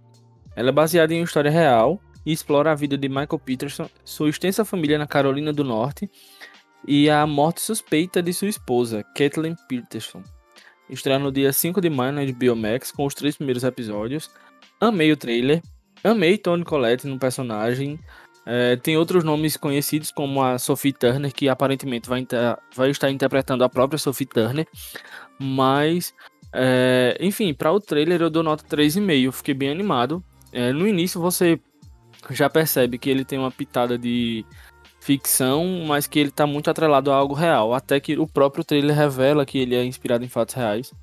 Ela 0.58 0.68
é 0.68 0.72
baseada 0.74 1.14
em 1.14 1.20
uma 1.20 1.26
história 1.26 1.50
real 1.50 2.02
e 2.26 2.34
explora 2.34 2.74
a 2.74 2.76
vida 2.76 2.98
de 2.98 3.08
Michael 3.08 3.40
Peterson, 3.40 3.90
sua 4.04 4.30
extensa 4.30 4.66
família 4.66 4.98
na 4.98 5.08
Carolina 5.08 5.54
do 5.54 5.64
Norte 5.64 6.12
e 6.86 7.10
a 7.10 7.26
morte 7.26 7.62
suspeita 7.62 8.22
de 8.22 8.34
sua 8.34 8.50
esposa, 8.50 9.06
Kathleen 9.16 9.56
Peterson. 9.70 10.22
Estreia 10.90 11.18
no 11.18 11.32
dia 11.32 11.54
5 11.54 11.80
de 11.80 11.90
maio 11.90 12.12
na 12.12 12.26
HBO 12.26 12.58
Max 12.58 12.92
com 12.92 13.06
os 13.06 13.14
três 13.14 13.38
primeiros 13.38 13.64
episódios. 13.64 14.30
Amei 14.82 15.14
o 15.14 15.18
trailer, 15.18 15.62
amei 16.04 16.38
Tony 16.38 16.66
Collette 16.66 17.08
no 17.08 17.18
personagem, 17.18 17.98
é, 18.50 18.78
tem 18.78 18.96
outros 18.96 19.26
nomes 19.26 19.58
conhecidos, 19.58 20.10
como 20.10 20.42
a 20.42 20.58
Sophie 20.58 20.94
Turner, 20.94 21.34
que 21.34 21.50
aparentemente 21.50 22.08
vai, 22.08 22.26
vai 22.74 22.90
estar 22.90 23.12
interpretando 23.12 23.62
a 23.66 23.68
própria 23.68 23.98
Sophie 23.98 24.26
Turner. 24.26 24.66
Mas 25.38 26.14
É, 26.54 27.18
enfim, 27.20 27.54
para 27.54 27.74
o 27.74 27.80
trailer 27.80 28.22
eu 28.22 28.30
dou 28.30 28.42
nota 28.42 28.64
3,5. 28.64 29.34
Fiquei 29.34 29.54
bem 29.54 29.70
animado. 29.70 30.24
É, 30.54 30.72
no 30.72 30.88
início 30.88 31.20
você 31.20 31.60
já 32.30 32.50
percebe 32.50 32.98
que 32.98 33.10
ele 33.10 33.26
tem 33.26 33.38
uma 33.38 33.52
pitada 33.52 33.98
de 33.98 34.46
ficção, 35.02 35.84
mas 35.86 36.08
que 36.08 36.18
ele 36.18 36.32
tá 36.32 36.48
muito 36.48 36.70
atrelado 36.70 37.12
a 37.12 37.16
algo 37.16 37.34
real. 37.34 37.74
Até 37.74 38.00
que 38.00 38.18
o 38.18 38.26
próprio 38.26 38.64
trailer 38.64 38.96
revela 38.96 39.46
que 39.46 39.58
ele 39.58 39.76
é 39.76 39.84
inspirado 39.84 40.24
em 40.24 40.30
fatos 40.30 40.56
reais. 40.56 40.94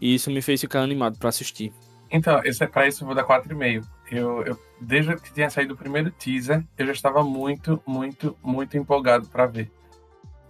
E 0.00 0.14
isso 0.14 0.30
me 0.30 0.42
fez 0.42 0.60
ficar 0.60 0.82
animado 0.82 1.18
para 1.18 1.30
assistir. 1.30 1.72
Então, 2.10 2.42
esse 2.44 2.62
é 2.62 2.66
pra 2.66 2.86
isso 2.86 3.04
eu 3.04 3.06
vou 3.06 3.14
dar 3.14 3.24
4,5. 3.24 3.86
Eu, 4.10 4.42
eu, 4.42 4.58
desde 4.80 5.14
que 5.16 5.32
tinha 5.32 5.48
saído 5.48 5.74
o 5.74 5.76
primeiro 5.76 6.10
teaser, 6.10 6.64
eu 6.76 6.86
já 6.86 6.92
estava 6.92 7.22
muito, 7.22 7.80
muito, 7.86 8.36
muito 8.42 8.76
empolgado 8.76 9.28
para 9.28 9.46
ver. 9.46 9.70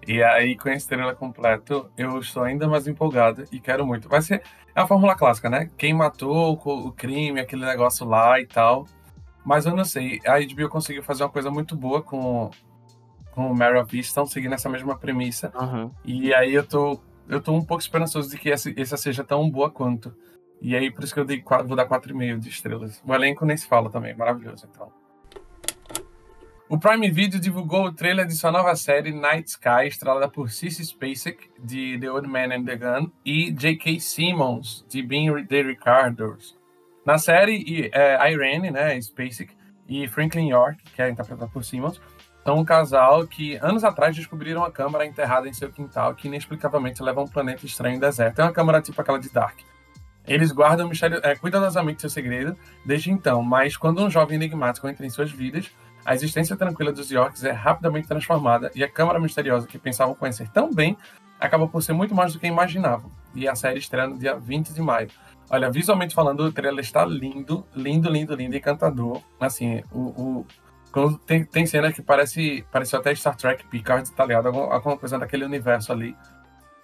E 0.07 0.23
aí, 0.23 0.57
com 0.57 0.71
a 0.71 0.75
estrela 0.75 1.14
completo, 1.14 1.90
eu 1.97 2.19
estou 2.19 2.43
ainda 2.43 2.67
mais 2.67 2.88
empolgado 2.88 3.45
e 3.52 3.61
quero 3.61 3.87
muito. 3.87 4.09
Vai 4.09 4.23
ser 4.23 4.43
a 4.75 4.87
fórmula 4.87 5.14
clássica, 5.14 5.50
né? 5.50 5.71
Quem 5.76 5.93
matou 5.93 6.52
o 6.64 6.93
crime, 6.93 7.38
aquele 7.38 7.67
negócio 7.67 8.07
lá 8.07 8.40
e 8.40 8.47
tal. 8.47 8.87
Mas 9.45 9.67
eu 9.67 9.76
não 9.76 9.85
sei. 9.85 10.21
A 10.26 10.38
HBO 10.40 10.69
conseguiu 10.69 11.02
fazer 11.02 11.23
uma 11.23 11.31
coisa 11.31 11.50
muito 11.50 11.76
boa 11.76 12.02
com, 12.02 12.50
com 13.31 13.50
o 13.50 13.55
Mary 13.55 13.79
of 13.79 14.02
seguindo 14.29 14.55
essa 14.55 14.69
mesma 14.69 14.99
premissa. 14.99 15.52
Uhum. 15.55 15.90
E 16.05 16.33
aí 16.33 16.55
eu 16.55 16.67
tô, 16.67 16.99
eu 17.29 17.40
tô 17.40 17.52
um 17.52 17.64
pouco 17.64 17.83
esperançoso 17.83 18.31
de 18.31 18.38
que 18.38 18.50
essa, 18.50 18.73
essa 18.76 18.97
seja 18.97 19.23
tão 19.23 19.49
boa 19.50 19.71
quanto. 19.71 20.14
E 20.61 20.76
aí, 20.76 20.90
por 20.90 21.05
isso 21.05 21.14
que 21.14 21.21
eu 21.21 21.25
dei, 21.25 21.43
vou 21.67 21.76
dar 21.76 21.87
4,5 21.87 22.38
de 22.38 22.49
estrelas. 22.49 23.02
O 23.07 23.14
elenco 23.14 23.45
nem 23.47 23.57
se 23.57 23.67
fala 23.67 23.90
também, 23.90 24.14
maravilhoso, 24.14 24.69
então. 24.71 24.93
O 26.69 26.79
Prime 26.79 27.11
Video 27.11 27.40
divulgou 27.40 27.87
o 27.87 27.93
trailer 27.93 28.26
de 28.26 28.35
sua 28.35 28.52
nova 28.52 28.76
série 28.76 29.11
Night 29.11 29.50
Sky, 29.50 29.88
estrelada 29.88 30.29
por 30.29 30.50
Cissy 30.50 30.85
Spacek, 30.85 31.50
de 31.59 31.99
The 31.99 32.11
Old 32.11 32.29
Man 32.29 32.55
and 32.55 32.64
the 32.64 32.76
Gun, 32.76 33.11
e 33.25 33.50
J.K. 33.50 33.99
Simmons, 33.99 34.85
de 34.88 35.02
Being 35.02 35.47
the 35.47 35.62
Ricardos. 35.62 36.57
Na 37.05 37.19
série, 37.19 37.90
é, 37.93 38.31
Irene, 38.31 38.71
né, 38.71 39.00
Spacek, 39.00 39.52
e 39.88 40.07
Franklin 40.07 40.50
York, 40.50 40.79
que 40.95 41.02
é 41.02 41.11
interpretado 41.11 41.50
por 41.50 41.64
Simmons, 41.64 42.00
são 42.45 42.59
um 42.59 42.64
casal 42.64 43.26
que 43.26 43.57
anos 43.57 43.83
atrás 43.83 44.14
descobriram 44.14 44.61
uma 44.61 44.71
câmara 44.71 45.05
enterrada 45.05 45.49
em 45.49 45.52
seu 45.52 45.71
quintal 45.73 46.14
que 46.14 46.29
inexplicavelmente 46.29 47.02
leva 47.02 47.21
a 47.21 47.25
um 47.25 47.29
planeta 47.29 47.67
estranho 47.67 47.97
e 47.97 48.00
deserto. 48.00 48.38
É 48.40 48.45
uma 48.45 48.52
câmara 48.52 48.81
tipo 48.81 49.00
aquela 49.00 49.19
de 49.19 49.29
Dark. 49.31 49.59
Eles 50.30 50.52
guardam 50.52 50.88
mistério, 50.88 51.18
é, 51.25 51.34
cuidadosamente 51.34 52.00
seu 52.00 52.08
segredo 52.08 52.56
desde 52.87 53.10
então, 53.10 53.42
mas 53.42 53.76
quando 53.76 54.00
um 54.00 54.08
jovem 54.08 54.37
enigmático 54.37 54.88
entra 54.88 55.04
em 55.04 55.10
suas 55.10 55.32
vidas, 55.32 55.68
a 56.04 56.14
existência 56.14 56.56
tranquila 56.56 56.92
dos 56.92 57.10
Yorks 57.10 57.42
é 57.42 57.50
rapidamente 57.50 58.06
transformada 58.06 58.70
e 58.72 58.84
a 58.84 58.88
Câmara 58.88 59.18
Misteriosa 59.18 59.66
que 59.66 59.76
pensavam 59.76 60.14
conhecer 60.14 60.49
tão 60.50 60.72
bem 60.72 60.96
acaba 61.40 61.66
por 61.66 61.82
ser 61.82 61.94
muito 61.94 62.14
mais 62.14 62.32
do 62.32 62.38
que 62.38 62.46
imaginavam. 62.46 63.10
E 63.34 63.49
a 63.49 63.56
série 63.56 63.80
estreia 63.80 64.06
no 64.06 64.18
dia 64.18 64.37
20 64.37 64.72
de 64.72 64.80
maio. 64.80 65.08
Olha, 65.50 65.68
visualmente 65.68 66.14
falando, 66.14 66.44
o 66.44 66.52
trailer 66.52 66.84
está 66.84 67.04
lindo, 67.04 67.66
lindo, 67.75 68.08
lindo, 68.08 68.37
lindo, 68.37 68.56
encantador. 68.56 69.20
Assim, 69.40 69.82
o, 69.90 70.44
o 70.92 71.18
tem, 71.26 71.44
tem 71.44 71.66
cena 71.66 71.92
que 71.92 72.02
parece, 72.02 72.64
parece 72.70 72.94
até 72.94 73.12
Star 73.16 73.37
Trek 73.37 73.64
Picard, 73.66 74.08
tá 74.12 74.25
ligado? 74.25 74.46
Alguma, 74.46 74.72
alguma 74.72 74.96
coisa 74.96 75.18
daquele 75.18 75.44
universo 75.44 75.92
ali. 75.92 76.16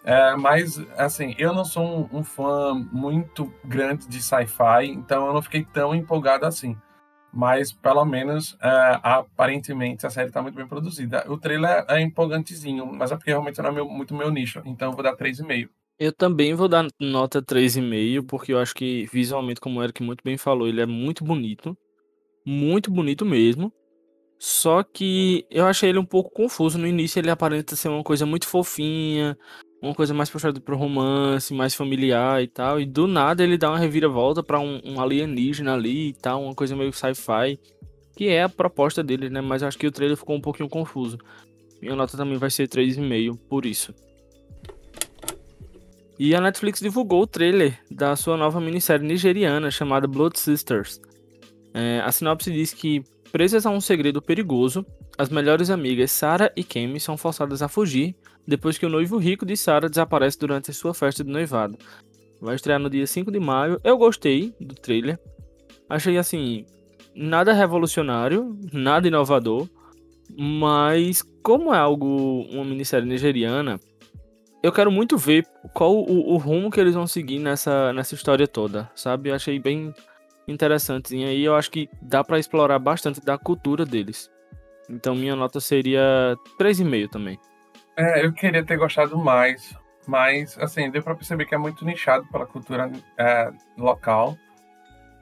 É, 0.07 0.37
mas, 0.37 0.79
assim, 0.97 1.35
eu 1.37 1.53
não 1.53 1.65
sou 1.65 2.09
um, 2.13 2.19
um 2.19 2.23
fã 2.23 2.75
muito 2.93 3.53
grande 3.65 4.07
de 4.07 4.23
sci-fi, 4.23 4.87
então 4.87 5.27
eu 5.27 5.35
não 5.35 5.43
fiquei 5.43 5.65
tão 5.65 5.93
empolgado 5.93 6.47
assim. 6.47 6.77
Mas, 7.33 7.73
pelo 7.73 8.05
menos, 8.05 8.57
é, 8.63 9.01
aparentemente, 9.03 10.07
a 10.07 10.11
série 10.11 10.29
está 10.29 10.41
muito 10.41 10.55
bem 10.55 10.69
produzida. 10.69 11.25
O 11.29 11.37
trailer 11.37 11.85
é 11.89 12.01
empolgantezinho, 12.01 12.87
mas 12.87 13.11
é 13.11 13.17
porque 13.17 13.33
realmente 13.33 13.61
não 13.61 13.69
é 13.69 13.73
meu, 13.73 13.89
muito 13.89 14.15
meu 14.15 14.31
nicho, 14.31 14.63
então 14.65 14.91
eu 14.91 14.95
vou 14.95 15.03
dar 15.03 15.17
3,5. 15.17 15.69
Eu 15.99 16.13
também 16.13 16.55
vou 16.55 16.69
dar 16.69 16.87
nota 17.01 17.43
3,5, 17.43 18.25
porque 18.27 18.53
eu 18.53 18.61
acho 18.61 18.75
que 18.75 19.07
visualmente, 19.13 19.61
como 19.61 19.81
o 19.81 19.83
Eric 19.83 20.05
muito 20.05 20.23
bem 20.23 20.39
falou, 20.39 20.69
ele 20.69 20.81
é 20.81 20.87
muito 20.87 21.25
bonito. 21.25 21.77
Muito 22.45 22.93
bonito 22.93 23.25
mesmo. 23.25 23.73
Só 24.39 24.85
que 24.85 25.45
eu 25.51 25.67
achei 25.67 25.89
ele 25.89 25.99
um 25.99 26.05
pouco 26.05 26.31
confuso. 26.31 26.79
No 26.79 26.87
início 26.87 27.19
ele 27.19 27.31
aparenta 27.31 27.75
ser 27.75 27.89
uma 27.89 28.05
coisa 28.05 28.25
muito 28.27 28.47
fofinha, 28.47 29.37
uma 29.81 29.95
coisa 29.95 30.15
mais 30.15 30.31
puxada 30.31 30.61
pro 30.61 30.77
romance, 30.77 31.53
mais 31.53 31.75
familiar 31.75 32.43
e 32.43 32.47
tal. 32.47 32.81
E 32.81 32.87
do 32.87 33.07
nada 33.07 33.43
ele 33.43 33.59
dá 33.59 33.71
uma 33.71 33.79
reviravolta 33.79 34.43
para 34.43 34.59
um, 34.59 34.81
um, 34.85 35.01
alienígena 35.01 35.75
ali 35.75 36.09
e 36.09 36.13
tal, 36.15 36.43
uma 36.43 36.55
coisa 36.55 36.75
meio 36.75 36.93
sci-fi. 36.93 37.59
Que 38.17 38.29
é 38.29 38.45
a 38.45 38.49
proposta 38.49 39.03
dele, 39.03 39.29
né? 39.29 39.41
Mas 39.41 39.63
acho 39.63 39.79
que 39.79 39.87
o 39.87 39.93
trailer 39.93 40.17
ficou 40.17 40.37
um 40.37 40.41
pouquinho 40.41 40.69
confuso. 40.69 41.19
Minha 41.81 41.95
nota 41.95 42.17
também 42.17 42.39
vai 42.39 42.51
ser 42.51 42.67
3,5 42.67 43.39
por 43.49 43.67
isso. 43.67 43.95
E 46.19 46.35
a 46.35 46.41
Netflix 46.41 46.81
divulgou 46.81 47.23
o 47.23 47.27
trailer 47.27 47.79
da 47.91 48.17
sua 48.17 48.39
nova 48.39 48.59
minissérie 48.59 49.07
nigeriana 49.07 49.71
chamada 49.71 50.09
Blood 50.09 50.39
Sisters. 50.39 50.99
É, 51.75 52.01
a 52.01 52.11
sinopse 52.11 52.51
diz 52.51 52.73
que, 52.73 53.05
presas 53.31 53.67
a 53.67 53.71
um 53.71 53.83
segredo 53.83 54.23
perigoso, 54.23 54.85
as 55.19 55.29
melhores 55.29 55.71
amigas 55.71 56.11
Sarah 56.11 56.53
e 56.55 56.63
Kemi 56.63 57.01
são 57.01 57.17
forçadas 57.17 57.63
a 57.63 57.69
fugir 57.69 58.15
depois 58.47 58.79
que 58.79 58.87
o 58.87 58.91
noivo 58.91 59.17
rico 59.17 59.45
de 59.47 59.57
Sarah 59.57 59.89
desaparece 59.89 60.39
durante 60.39 60.73
sua 60.73 60.95
festa 60.95 61.25
de 61.25 61.31
noivado. 61.31 61.77
Vai 62.41 62.55
estrear 62.55 62.79
no 62.79 62.91
dia 62.91 63.07
5 63.07 63.31
de 63.31 63.41
maio. 63.41 63.81
Eu 63.83 63.97
gostei 63.97 64.55
do 64.61 64.75
trailer. 64.75 65.19
Achei 65.89 66.19
assim, 66.19 66.67
nada 67.15 67.53
revolucionário, 67.53 68.59
nada 68.73 69.09
inovador, 69.09 69.69
mas 70.37 71.23
como 71.43 71.73
é 71.73 71.79
algo 71.79 72.43
uma 72.51 72.65
minissérie 72.65 73.09
nigeriana, 73.09 73.81
eu 74.63 74.73
quero 74.73 74.91
muito 74.91 75.17
ver 75.17 75.47
qual 75.73 75.95
o, 75.95 76.35
o, 76.35 76.37
rumo 76.37 76.71
que 76.71 76.81
eles 76.81 76.95
vão 76.95 77.07
seguir 77.07 77.39
nessa, 77.39 77.93
nessa 77.93 78.15
história 78.15 78.47
toda, 78.49 78.91
sabe? 78.95 79.31
Eu 79.31 79.35
achei 79.35 79.59
bem 79.59 79.95
interessante 80.49 81.17
e 81.17 81.25
aí 81.25 81.45
eu 81.45 81.55
acho 81.55 81.71
que 81.71 81.89
dá 82.03 82.23
para 82.23 82.39
explorar 82.39 82.79
bastante 82.79 83.21
da 83.21 83.39
cultura 83.39 83.85
deles. 83.85 84.31
Então 84.89 85.15
minha 85.15 85.37
nota 85.37 85.61
seria 85.61 86.37
3,5 86.59 87.09
também. 87.09 87.39
É, 87.97 88.25
eu 88.25 88.33
queria 88.33 88.65
ter 88.65 88.77
gostado 88.77 89.17
mais, 89.19 89.75
mas, 90.07 90.57
assim, 90.59 90.91
deu 90.91 91.03
pra 91.03 91.15
perceber 91.15 91.47
que 91.47 91.55
é 91.55 91.59
muito 91.59 91.85
nichado 91.85 92.27
pela 92.27 92.47
cultura 92.47 92.91
é, 93.19 93.51
local. 93.77 94.37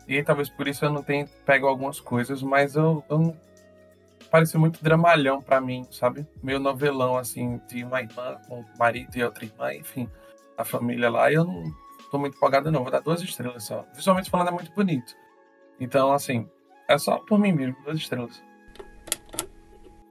E 0.06 0.22
talvez 0.22 0.50
por 0.50 0.68
isso 0.68 0.84
eu 0.84 0.90
não 0.90 1.02
tenha 1.02 1.26
pego 1.46 1.66
algumas 1.66 1.98
coisas, 1.98 2.42
mas 2.42 2.74
eu, 2.74 3.02
eu 3.08 3.34
pareceu 4.30 4.60
muito 4.60 4.82
dramalhão 4.82 5.40
para 5.40 5.60
mim, 5.60 5.86
sabe? 5.90 6.26
Meio 6.42 6.58
novelão, 6.58 7.16
assim, 7.16 7.60
de 7.68 7.84
uma 7.84 8.02
irmã 8.02 8.36
com 8.46 8.60
um 8.60 8.64
marido 8.78 9.16
e 9.16 9.24
outra 9.24 9.44
irmã, 9.44 9.72
enfim, 9.72 10.10
a 10.58 10.64
família 10.64 11.08
lá. 11.08 11.30
E 11.30 11.34
eu 11.34 11.44
não 11.44 11.64
tô 12.10 12.18
muito 12.18 12.36
empolgado, 12.36 12.70
não. 12.70 12.82
Vou 12.82 12.90
dar 12.90 13.00
duas 13.00 13.22
estrelas 13.22 13.64
só. 13.64 13.86
Visualmente 13.94 14.28
falando, 14.28 14.48
é 14.48 14.50
muito 14.50 14.72
bonito. 14.72 15.14
Então, 15.80 16.12
assim, 16.12 16.48
é 16.88 16.98
só 16.98 17.18
por 17.18 17.38
mim 17.38 17.52
mesmo, 17.52 17.76
duas 17.84 17.96
estrelas. 17.96 18.42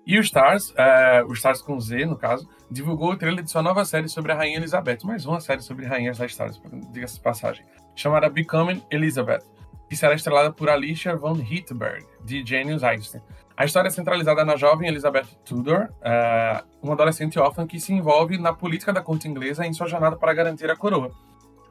E 0.05 0.17
o 0.17 0.21
Stars, 0.21 0.73
é, 0.75 1.23
o 1.23 1.31
Stars 1.31 1.61
com 1.61 1.79
Z, 1.79 2.05
no 2.05 2.17
caso, 2.17 2.47
divulgou 2.69 3.11
o 3.11 3.15
trailer 3.15 3.41
de 3.41 3.49
sua 3.49 3.61
nova 3.61 3.85
série 3.85 4.09
sobre 4.09 4.33
a 4.33 4.35
Rainha 4.35 4.57
Elizabeth, 4.57 4.97
mais 5.05 5.25
uma 5.25 5.39
série 5.39 5.61
sobre 5.61 5.85
rainhas 5.85 6.17
da 6.17 6.25
Stars, 6.25 6.61
diga-se 6.91 7.15
de 7.15 7.21
passagem, 7.21 7.65
chamada 7.95 8.29
Becoming 8.29 8.83
Elizabeth, 8.91 9.43
que 9.87 9.95
será 9.95 10.13
estrelada 10.13 10.51
por 10.51 10.69
Alicia 10.69 11.15
von 11.15 11.35
Hittenberg, 11.35 12.05
de 12.25 12.45
Genius 12.45 12.83
Einstein. 12.83 13.21
A 13.55 13.63
história 13.63 13.87
é 13.87 13.91
centralizada 13.91 14.43
na 14.43 14.57
jovem 14.57 14.89
Elizabeth 14.89 15.27
Tudor, 15.45 15.87
é, 16.01 16.61
uma 16.81 16.93
adolescente 16.93 17.39
órfã 17.39 17.65
que 17.65 17.79
se 17.79 17.93
envolve 17.93 18.37
na 18.37 18.51
política 18.51 18.91
da 18.91 19.01
corte 19.01 19.29
inglesa 19.29 19.65
em 19.65 19.71
sua 19.71 19.87
jornada 19.87 20.17
para 20.17 20.33
garantir 20.33 20.69
a 20.69 20.75
coroa. 20.75 21.11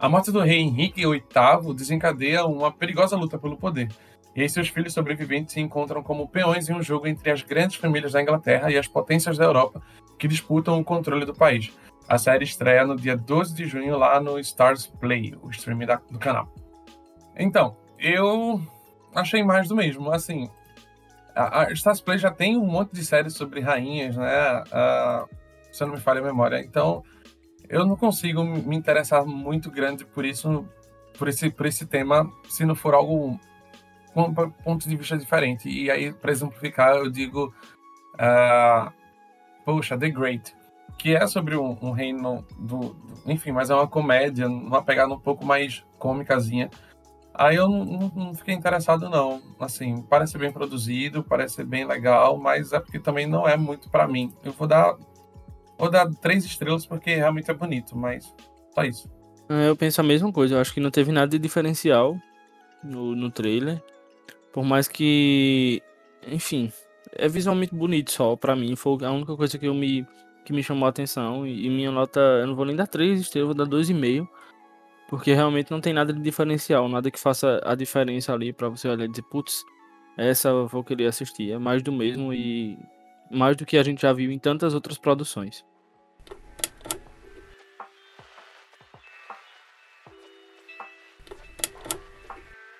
A 0.00 0.08
morte 0.08 0.32
do 0.32 0.40
rei 0.40 0.58
Henrique 0.58 1.02
VIII 1.02 1.74
desencadeia 1.74 2.44
uma 2.44 2.72
perigosa 2.72 3.14
luta 3.14 3.38
pelo 3.38 3.56
poder, 3.56 3.88
e 4.34 4.48
seus 4.48 4.68
filhos 4.68 4.94
sobreviventes 4.94 5.54
se 5.54 5.60
encontram 5.60 6.02
como 6.02 6.28
peões 6.28 6.68
em 6.68 6.74
um 6.74 6.82
jogo 6.82 7.06
entre 7.06 7.30
as 7.30 7.42
grandes 7.42 7.76
famílias 7.76 8.12
da 8.12 8.22
Inglaterra 8.22 8.70
e 8.70 8.78
as 8.78 8.88
potências 8.88 9.36
da 9.36 9.44
Europa 9.44 9.82
que 10.18 10.26
disputam 10.26 10.78
o 10.78 10.84
controle 10.84 11.24
do 11.24 11.34
país. 11.34 11.72
A 12.08 12.18
série 12.18 12.44
estreia 12.44 12.86
no 12.86 12.96
dia 12.96 13.16
12 13.16 13.54
de 13.54 13.66
junho 13.66 13.96
lá 13.96 14.20
no 14.20 14.38
Stars 14.38 14.86
Play, 14.86 15.34
o 15.42 15.50
streaming 15.50 15.86
da, 15.86 15.96
do 16.10 16.18
canal. 16.18 16.52
Então, 17.36 17.76
eu 17.98 18.60
achei 19.14 19.42
mais 19.42 19.68
do 19.68 19.76
mesmo. 19.76 20.10
Assim, 20.10 20.50
a, 21.34 21.62
a 21.62 21.72
Stars 21.72 22.00
Play 22.00 22.18
já 22.18 22.30
tem 22.30 22.56
um 22.56 22.66
monte 22.66 22.92
de 22.92 23.04
séries 23.04 23.34
sobre 23.34 23.60
rainhas, 23.60 24.16
né? 24.16 24.62
Uh, 24.62 25.28
se 25.70 25.82
eu 25.82 25.86
não 25.86 25.94
me 25.94 26.00
falha 26.00 26.20
a 26.20 26.24
memória. 26.24 26.60
Então, 26.60 27.02
eu 27.68 27.86
não 27.86 27.96
consigo 27.96 28.44
me 28.44 28.76
interessar 28.76 29.24
muito 29.24 29.70
grande 29.70 30.04
por 30.04 30.24
isso, 30.24 30.66
por 31.18 31.28
esse, 31.28 31.50
por 31.50 31.66
esse 31.66 31.86
tema, 31.86 32.30
se 32.48 32.64
não 32.64 32.74
for 32.74 32.94
algo 32.94 33.40
pontos 34.12 34.86
de 34.86 34.96
vista 34.96 35.16
diferentes. 35.16 35.66
E 35.66 35.90
aí, 35.90 36.12
para 36.12 36.32
exemplificar, 36.32 36.96
eu 36.96 37.10
digo, 37.10 37.52
uh, 38.14 38.92
poxa, 39.64 39.98
The 39.98 40.10
Great, 40.10 40.54
que 40.98 41.14
é 41.14 41.26
sobre 41.26 41.56
um, 41.56 41.76
um 41.82 41.92
reino 41.92 42.44
do, 42.58 42.78
do, 42.78 42.96
enfim, 43.26 43.52
mas 43.52 43.70
é 43.70 43.74
uma 43.74 43.88
comédia, 43.88 44.48
uma 44.48 44.82
pegada 44.82 45.12
um 45.12 45.18
pouco 45.18 45.44
mais 45.44 45.84
cômicazinha. 45.98 46.70
Aí 47.34 47.56
eu 47.56 47.68
não, 47.68 47.84
não, 47.84 48.12
não, 48.14 48.34
fiquei 48.34 48.54
interessado 48.54 49.08
não, 49.08 49.40
assim, 49.58 50.02
parece 50.02 50.36
bem 50.36 50.52
produzido, 50.52 51.24
parece 51.24 51.64
bem 51.64 51.86
legal, 51.86 52.36
mas 52.36 52.72
é 52.72 52.80
porque 52.80 52.98
também 52.98 53.26
não 53.26 53.48
é 53.48 53.56
muito 53.56 53.88
para 53.88 54.06
mim. 54.06 54.32
Eu 54.44 54.52
vou 54.52 54.68
dar 54.68 54.96
vou 55.78 55.90
dar 55.90 56.08
três 56.20 56.44
estrelas 56.44 56.84
porque 56.84 57.14
realmente 57.14 57.50
é 57.50 57.54
bonito, 57.54 57.96
mas 57.96 58.34
só 58.74 58.84
isso. 58.84 59.10
Eu 59.48 59.74
penso 59.74 60.00
a 60.00 60.04
mesma 60.04 60.32
coisa. 60.32 60.54
Eu 60.54 60.60
acho 60.60 60.72
que 60.72 60.80
não 60.80 60.90
teve 60.90 61.10
nada 61.10 61.28
de 61.28 61.38
diferencial 61.38 62.16
no, 62.82 63.14
no 63.16 63.30
trailer. 63.30 63.82
Por 64.52 64.64
mais 64.64 64.88
que. 64.88 65.82
Enfim. 66.26 66.72
É 67.14 67.28
visualmente 67.28 67.74
bonito 67.74 68.10
só, 68.12 68.36
pra 68.36 68.56
mim. 68.56 68.74
Foi 68.76 69.04
a 69.04 69.10
única 69.10 69.36
coisa 69.36 69.58
que 69.58 69.66
eu 69.66 69.74
me. 69.74 70.06
Que 70.44 70.52
me 70.52 70.62
chamou 70.62 70.86
a 70.86 70.90
atenção. 70.90 71.46
E, 71.46 71.68
minha 71.68 71.90
nota. 71.90 72.20
Eu 72.20 72.46
não 72.46 72.56
vou 72.56 72.64
nem 72.64 72.76
dar 72.76 72.86
3 72.86 73.20
estrelas, 73.20 73.54
vou 73.54 73.66
dar 73.66 73.66
2,5. 73.66 74.26
Porque 75.08 75.34
realmente 75.34 75.70
não 75.70 75.80
tem 75.80 75.92
nada 75.92 76.12
de 76.12 76.20
diferencial. 76.20 76.88
Nada 76.88 77.10
que 77.10 77.20
faça 77.20 77.60
a 77.64 77.74
diferença 77.74 78.32
ali 78.32 78.52
pra 78.52 78.68
você 78.68 78.88
olhar 78.88 79.04
e 79.04 79.08
dizer, 79.08 79.22
putz, 79.24 79.62
essa 80.16 80.48
eu 80.48 80.66
vou 80.66 80.82
querer 80.82 81.06
assistir. 81.06 81.52
É 81.52 81.58
mais 81.58 81.82
do 81.82 81.92
mesmo 81.92 82.32
e. 82.32 82.78
Mais 83.30 83.56
do 83.56 83.64
que 83.66 83.76
a 83.76 83.82
gente 83.82 84.02
já 84.02 84.12
viu 84.12 84.30
em 84.30 84.38
tantas 84.38 84.74
outras 84.74 84.98
produções. 84.98 85.64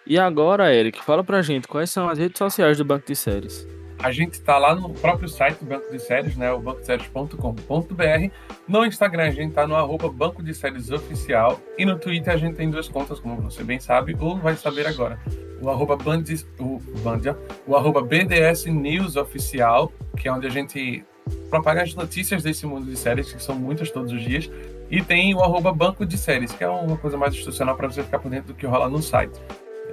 E 0.06 0.18
agora, 0.18 0.75
Eric, 0.75 1.02
fala 1.04 1.23
pra 1.23 1.42
gente 1.42 1.68
quais 1.68 1.90
são 1.90 2.09
as 2.09 2.18
redes 2.18 2.38
sociais 2.38 2.78
do 2.78 2.85
Banco 2.85 3.06
de 3.06 3.14
Séries. 3.14 3.66
A 4.02 4.11
gente 4.11 4.32
está 4.32 4.59
lá 4.59 4.75
no 4.75 4.90
próprio 4.90 5.28
site 5.28 5.59
do 5.59 5.66
Banco 5.66 5.88
de 5.92 5.99
Séries, 6.00 6.37
né, 6.37 6.50
o 6.50 6.59
bancodeséries.com.br. 6.59 8.30
No 8.66 8.85
Instagram 8.85 9.28
a 9.28 9.30
gente 9.30 9.50
está 9.50 9.64
no 9.64 9.76
arroba 9.76 10.09
Banco 10.09 10.42
de 10.42 10.52
Séries 10.52 10.90
Oficial 10.90 11.61
e 11.78 11.85
no 11.85 11.97
Twitter 11.97 12.32
a 12.32 12.37
gente 12.37 12.56
tem 12.56 12.68
duas 12.68 12.88
contas, 12.88 13.21
como 13.21 13.40
você 13.40 13.62
bem 13.62 13.78
sabe, 13.78 14.16
ou 14.18 14.37
vai 14.37 14.56
saber 14.56 14.88
agora. 14.88 15.21
O 15.61 15.71
arroba, 15.71 15.97
Band, 15.97 16.25
o, 16.59 16.80
Bandia, 17.04 17.38
o 17.64 17.76
arroba 17.76 18.02
BDS 18.02 18.66
News 18.66 19.14
Oficial, 19.14 19.92
que 20.16 20.26
é 20.26 20.32
onde 20.32 20.49
a 20.49 20.50
gente 20.50 21.04
propaga 21.49 21.82
as 21.82 21.94
notícias 21.94 22.42
desse 22.42 22.66
mundo 22.66 22.87
de 22.87 22.97
séries, 22.97 23.32
que 23.32 23.40
são 23.40 23.54
muitas 23.54 23.88
todos 23.92 24.11
os 24.11 24.21
dias. 24.21 24.50
E 24.90 25.00
tem 25.00 25.32
o 25.32 25.40
arroba 25.40 25.73
Banco 25.73 26.04
de 26.04 26.18
Séries, 26.18 26.50
que 26.52 26.64
é 26.64 26.68
uma 26.68 26.97
coisa 26.97 27.16
mais 27.16 27.32
institucional 27.32 27.76
para 27.76 27.87
você 27.87 28.02
ficar 28.02 28.18
por 28.18 28.30
dentro 28.30 28.49
do 28.49 28.54
que 28.54 28.66
rola 28.66 28.88
no 28.88 29.00
site. 29.00 29.40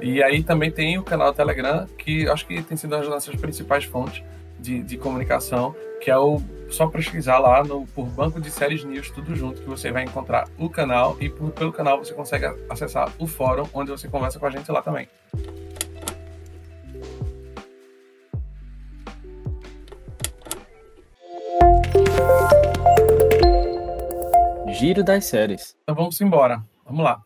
E 0.02 0.24
aí 0.24 0.44
também 0.44 0.72
tem 0.72 0.98
o 0.98 1.04
canal 1.04 1.34
Telegram, 1.34 1.86
que 1.98 2.28
acho 2.30 2.46
que 2.48 2.62
tem 2.62 2.78
sido 2.78 2.94
uma 2.94 3.00
das 3.00 3.10
nossas 3.10 3.36
principais 3.36 3.84
fontes 3.84 4.24
de, 4.58 4.82
de 4.82 4.98
comunicação, 4.98 5.76
que 6.02 6.10
é 6.10 6.18
o 6.18 6.42
só 6.70 6.88
pesquisar 6.88 7.40
lá 7.40 7.64
no, 7.64 7.86
por 7.88 8.06
Banco 8.06 8.40
de 8.40 8.50
Séries 8.52 8.84
News, 8.84 9.10
tudo 9.10 9.36
junto, 9.36 9.62
que 9.62 9.68
você 9.68 9.92
vai 9.92 10.04
encontrar 10.04 10.48
o 10.58 10.70
canal 10.70 11.18
e 11.20 11.30
por, 11.30 11.52
pelo 11.52 11.74
canal 11.74 11.98
você 11.98 12.14
consegue 12.14 12.46
acessar 12.70 13.12
o 13.18 13.28
fórum, 13.28 13.68
onde 13.74 13.92
você 13.92 14.08
conversa 14.08 14.40
com 14.40 14.46
a 14.46 14.50
gente 14.50 14.72
lá 14.72 14.82
também. 14.82 15.08
Giro 24.80 25.04
das 25.04 25.26
séries. 25.26 25.76
Então 25.84 25.96
vamos 25.96 26.22
embora. 26.22 26.64
Vamos 26.86 27.04
lá. 27.04 27.22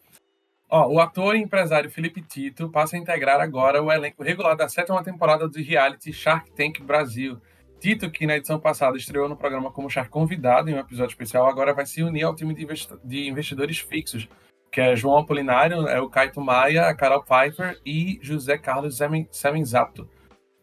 Ó, 0.76 0.88
o 0.88 1.00
ator 1.00 1.36
e 1.36 1.40
empresário 1.40 1.92
Felipe 1.92 2.20
Tito 2.20 2.68
passa 2.68 2.96
a 2.96 3.00
integrar 3.00 3.40
agora 3.40 3.80
o 3.80 3.92
elenco 3.92 4.24
regular 4.24 4.58
da 4.58 4.68
sétima 4.68 5.04
temporada 5.04 5.48
do 5.48 5.62
reality 5.62 6.12
Shark 6.12 6.52
Tank 6.54 6.82
Brasil. 6.82 7.40
Tito, 7.80 8.10
que 8.10 8.26
na 8.26 8.38
edição 8.38 8.60
passada 8.60 8.98
estreou 8.98 9.30
no 9.30 9.38
programa 9.38 9.70
como 9.70 9.88
Shark 9.88 10.10
convidado 10.10 10.72
em 10.72 10.74
um 10.74 10.80
episódio 10.80 11.12
especial, 11.12 11.46
agora 11.46 11.76
vai 11.76 11.86
se 11.86 12.02
unir 12.02 12.24
ao 12.24 12.34
time 12.34 12.56
de 13.04 13.28
investidores 13.30 13.78
fixos, 13.78 14.28
que 14.72 14.82
é 14.82 14.96
João 14.96 15.20
Apolinário, 15.20 15.88
é 15.88 16.02
o 16.02 16.10
Caito 16.10 16.42
Maia, 16.42 16.88
a 16.88 16.96
Carol 16.96 17.24
Pfeiffer 17.24 17.80
e 17.86 18.18
José 18.24 18.58
Carlos 18.58 19.00
Semenzato, 19.30 20.10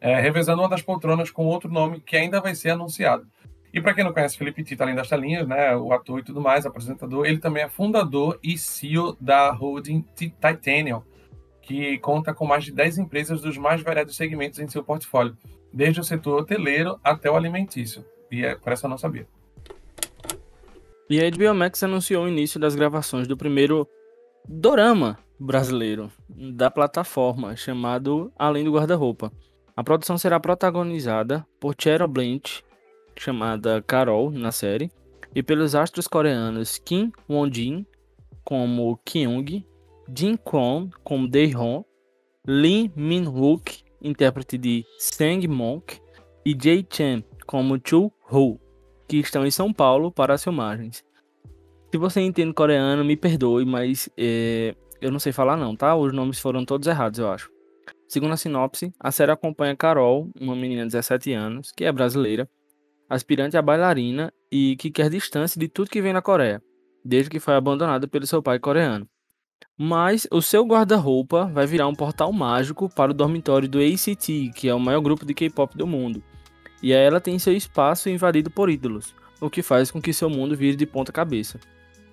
é, 0.01 0.19
revezando 0.19 0.61
uma 0.61 0.69
das 0.69 0.83
poltronas 0.83 1.31
com 1.31 1.47
outro 1.47 1.71
nome 1.71 2.01
que 2.01 2.17
ainda 2.17 2.41
vai 2.41 2.57
ser 2.57 2.71
anunciado. 2.71 3.29
E 3.73 3.81
para 3.81 3.95
quem 3.95 4.03
não 4.03 4.13
conhece 4.13 4.37
Felipe 4.37 4.65
Tito, 4.65 4.83
além 4.83 4.95
das 4.95 5.09
telinhas, 5.09 5.47
né, 5.47 5.77
o 5.77 5.93
ator 5.93 6.19
e 6.19 6.25
tudo 6.25 6.41
mais, 6.41 6.67
apresentador, 6.67 7.25
ele 7.25 7.39
também 7.39 7.63
é 7.63 7.69
fundador 7.69 8.39
e 8.43 8.59
CEO 8.59 9.17
da 9.21 9.53
holding 9.53 10.05
Titanium, 10.15 11.03
que 11.63 11.99
conta 11.99 12.35
com 12.35 12.45
mais 12.45 12.65
de 12.65 12.73
10 12.73 12.99
empresas 12.99 13.41
dos 13.41 13.57
mais 13.57 13.81
variados 13.81 14.17
segmentos 14.17 14.59
em 14.59 14.69
seu 14.69 14.83
portfólio, 14.83 15.37
desde 15.73 16.01
o 16.01 16.05
setor 16.05 16.41
hoteleiro 16.41 16.99
até 17.05 17.31
o 17.31 17.37
alimentício. 17.37 18.05
E 18.31 18.45
é, 18.45 18.57
por 18.57 18.73
essa 18.73 18.87
eu 18.87 18.91
não 18.91 18.99
sabia. 18.99 19.27
E 21.09 21.21
a 21.21 21.31
HBO 21.31 21.55
Max 21.55 21.83
anunciou 21.83 22.25
o 22.25 22.29
início 22.29 22.59
das 22.59 22.75
gravações 22.75 23.27
do 23.27 23.37
primeiro 23.37 23.87
dorama 24.49 25.19
brasileiro 25.39 26.11
da 26.29 26.71
plataforma, 26.71 27.57
chamado 27.57 28.33
Além 28.37 28.65
do 28.65 28.73
Guarda-Roupa. 28.73 29.33
A 29.77 29.83
produção 29.83 30.19
será 30.19 30.39
protagonizada 30.39 31.47
por 31.59 31.75
Cheryl 31.81 32.07
Blanch, 32.07 32.63
chamada 33.17 33.83
Carol 33.83 34.31
na 34.31 34.53
série, 34.53 34.91
e 35.35 35.43
pelos 35.43 35.75
astros 35.75 36.09
coreanos 36.09 36.79
Kim 36.79 37.13
Won-jin 37.29 37.87
como 38.45 38.99
Kyung, 39.05 39.65
Jin 40.15 40.37
Kwon 40.37 40.91
como 41.05 41.29
Dae-hon, 41.29 41.85
Lee 42.47 42.91
Min-wook, 42.97 43.85
intérprete 44.03 44.59
de 44.59 44.85
Sang 44.99 45.47
Monk, 45.47 46.01
e 46.45 46.57
Jae 46.61 46.87
Chan 46.89 47.23
como 47.47 47.79
Chu-ho, 47.85 48.61
que 49.07 49.19
estão 49.19 49.47
em 49.47 49.51
São 49.51 49.73
Paulo 49.73 50.11
para 50.11 50.35
as 50.35 50.43
filmagens. 50.43 51.05
Se 51.91 51.99
você 51.99 52.21
entende 52.21 52.55
coreano, 52.55 53.05
me 53.05 53.17
perdoe, 53.17 53.65
mas 53.65 54.09
é, 54.17 54.75
eu 55.01 55.11
não 55.11 55.19
sei 55.19 55.33
falar 55.33 55.57
não, 55.57 55.75
tá? 55.75 55.95
Os 55.97 56.13
nomes 56.13 56.39
foram 56.39 56.65
todos 56.65 56.87
errados, 56.87 57.19
eu 57.19 57.29
acho. 57.31 57.51
Segundo 58.09 58.33
a 58.33 58.37
sinopse, 58.37 58.93
a 58.99 59.11
série 59.11 59.33
acompanha 59.33 59.77
Carol, 59.77 60.31
uma 60.41 60.55
menina 60.55 60.83
de 60.83 60.89
17 60.89 61.33
anos, 61.33 61.73
que 61.73 61.85
é 61.85 61.93
brasileira, 61.93 62.49
aspirante 63.11 63.57
a 63.57 63.63
bailarina 63.63 64.33
e 64.53 64.77
que 64.77 64.89
quer 64.89 65.11
distância 65.11 65.59
de 65.59 65.67
tudo 65.67 65.91
que 65.91 66.01
vem 66.01 66.13
na 66.13 66.23
Coreia, 66.23 66.63
desde 67.05 67.29
que 67.29 67.41
foi 67.41 67.55
abandonada 67.55 68.07
pelo 68.07 68.25
seu 68.25 68.41
pai 68.41 68.61
coreano. 68.61 69.09
Mas 69.77 70.29
o 70.31 70.41
seu 70.41 70.65
guarda-roupa 70.65 71.47
vai 71.47 71.67
virar 71.67 71.89
um 71.89 71.95
portal 71.95 72.33
mágico 72.33 72.89
para 72.89 73.11
o 73.11 73.15
dormitório 73.15 73.69
do 73.69 73.81
ACT, 73.81 74.53
que 74.55 74.69
é 74.69 74.75
o 74.75 74.79
maior 74.79 75.01
grupo 75.01 75.27
de 75.27 75.35
K-pop 75.35 75.77
do 75.77 75.87
mundo. 75.87 76.23
E 76.81 76.95
aí 76.95 77.03
ela 77.03 77.21
tem 77.21 77.39
seu 77.39 77.53
espaço 77.53 78.09
invadido 78.09 78.51
por 78.51 78.71
ídolos, 78.71 79.15
o 79.41 79.51
que 79.51 79.63
faz 79.63 79.91
com 79.91 80.01
que 80.01 80.13
seu 80.13 80.31
mundo 80.31 80.57
vire 80.57 80.77
de 80.77 80.87
ponta 80.87 81.11
cabeça. 81.11 81.59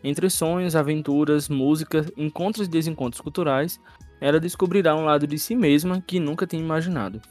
Entre 0.04 0.30
sonhos, 0.30 0.76
aventuras, 0.76 1.48
música, 1.48 2.06
encontros 2.18 2.68
e 2.68 2.72
desencontros 2.72 3.22
culturais, 3.22 3.80
ela 4.20 4.40
descobrirá 4.40 4.96
um 4.96 5.06
lado 5.06 5.28
de 5.28 5.38
si 5.38 5.56
mesma 5.56 6.02
que 6.02 6.20
nunca 6.20 6.48
tinha 6.48 6.62
imaginado 6.62 7.22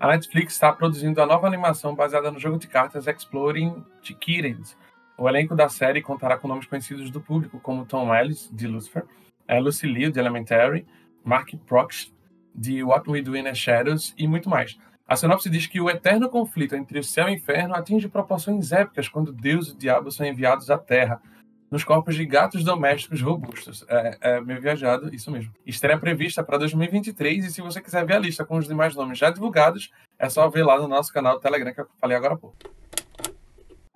a 0.00 0.08
Netflix 0.08 0.54
está 0.54 0.72
produzindo 0.72 1.20
a 1.20 1.26
nova 1.26 1.46
animação 1.46 1.94
baseada 1.94 2.30
no 2.30 2.40
jogo 2.40 2.58
de 2.58 2.66
cartas 2.66 3.06
Exploring 3.06 3.84
Kittens. 4.02 4.74
O 5.18 5.28
elenco 5.28 5.54
da 5.54 5.68
série 5.68 6.00
contará 6.00 6.38
com 6.38 6.48
nomes 6.48 6.64
conhecidos 6.64 7.10
do 7.10 7.20
público, 7.20 7.60
como 7.60 7.84
Tom 7.84 8.12
Ellis, 8.14 8.48
de 8.50 8.66
Lucifer, 8.66 9.04
eh, 9.46 9.60
Lucy 9.60 9.86
Liu, 9.86 10.10
de 10.10 10.18
Elementary, 10.18 10.86
Mark 11.22 11.54
Prox, 11.66 12.10
de 12.54 12.82
What 12.82 13.10
We 13.10 13.20
Do 13.20 13.36
in 13.36 13.44
the 13.44 13.54
Shadows 13.54 14.14
e 14.16 14.26
muito 14.26 14.48
mais. 14.48 14.78
A 15.06 15.16
sinopse 15.16 15.50
diz 15.50 15.66
que 15.66 15.82
o 15.82 15.90
eterno 15.90 16.30
conflito 16.30 16.74
entre 16.74 16.98
o 16.98 17.04
céu 17.04 17.28
e 17.28 17.32
o 17.32 17.34
inferno 17.34 17.74
atinge 17.74 18.08
proporções 18.08 18.72
épicas 18.72 19.06
quando 19.06 19.30
Deus 19.30 19.68
e 19.68 19.72
o 19.72 19.76
diabo 19.76 20.10
são 20.10 20.24
enviados 20.24 20.70
à 20.70 20.78
Terra 20.78 21.20
nos 21.70 21.84
corpos 21.84 22.16
de 22.16 22.26
gatos 22.26 22.64
domésticos 22.64 23.22
robustos. 23.22 23.84
É, 23.88 24.18
é 24.20 24.40
meio 24.40 24.60
viajado, 24.60 25.14
isso 25.14 25.30
mesmo. 25.30 25.52
Estreia 25.64 25.98
prevista 25.98 26.42
para 26.42 26.58
2023 26.58 27.44
e 27.44 27.50
se 27.50 27.62
você 27.62 27.80
quiser 27.80 28.04
ver 28.04 28.14
a 28.14 28.18
lista 28.18 28.44
com 28.44 28.58
os 28.58 28.66
demais 28.66 28.94
nomes 28.94 29.18
já 29.18 29.30
divulgados, 29.30 29.90
é 30.18 30.28
só 30.28 30.48
ver 30.48 30.64
lá 30.64 30.80
no 30.80 30.88
nosso 30.88 31.12
canal 31.12 31.34
do 31.34 31.40
Telegram 31.40 31.72
que 31.72 31.80
eu 31.80 31.86
falei 32.00 32.16
agora 32.16 32.34
há 32.34 32.36
pouco. 32.36 32.56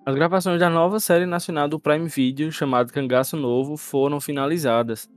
As 0.05 0.13
gravações 0.13 0.59
da 0.59 0.69
nova 0.69 0.99
série 0.99 1.25
nacional 1.25 1.67
do 1.67 1.79
Prime 1.79 2.07
Video, 2.07 2.51
chamada 2.51 2.93
Cangaço 2.93 3.35
Novo, 3.35 3.75
foram 3.75 4.21
finalizadas. 4.21 5.09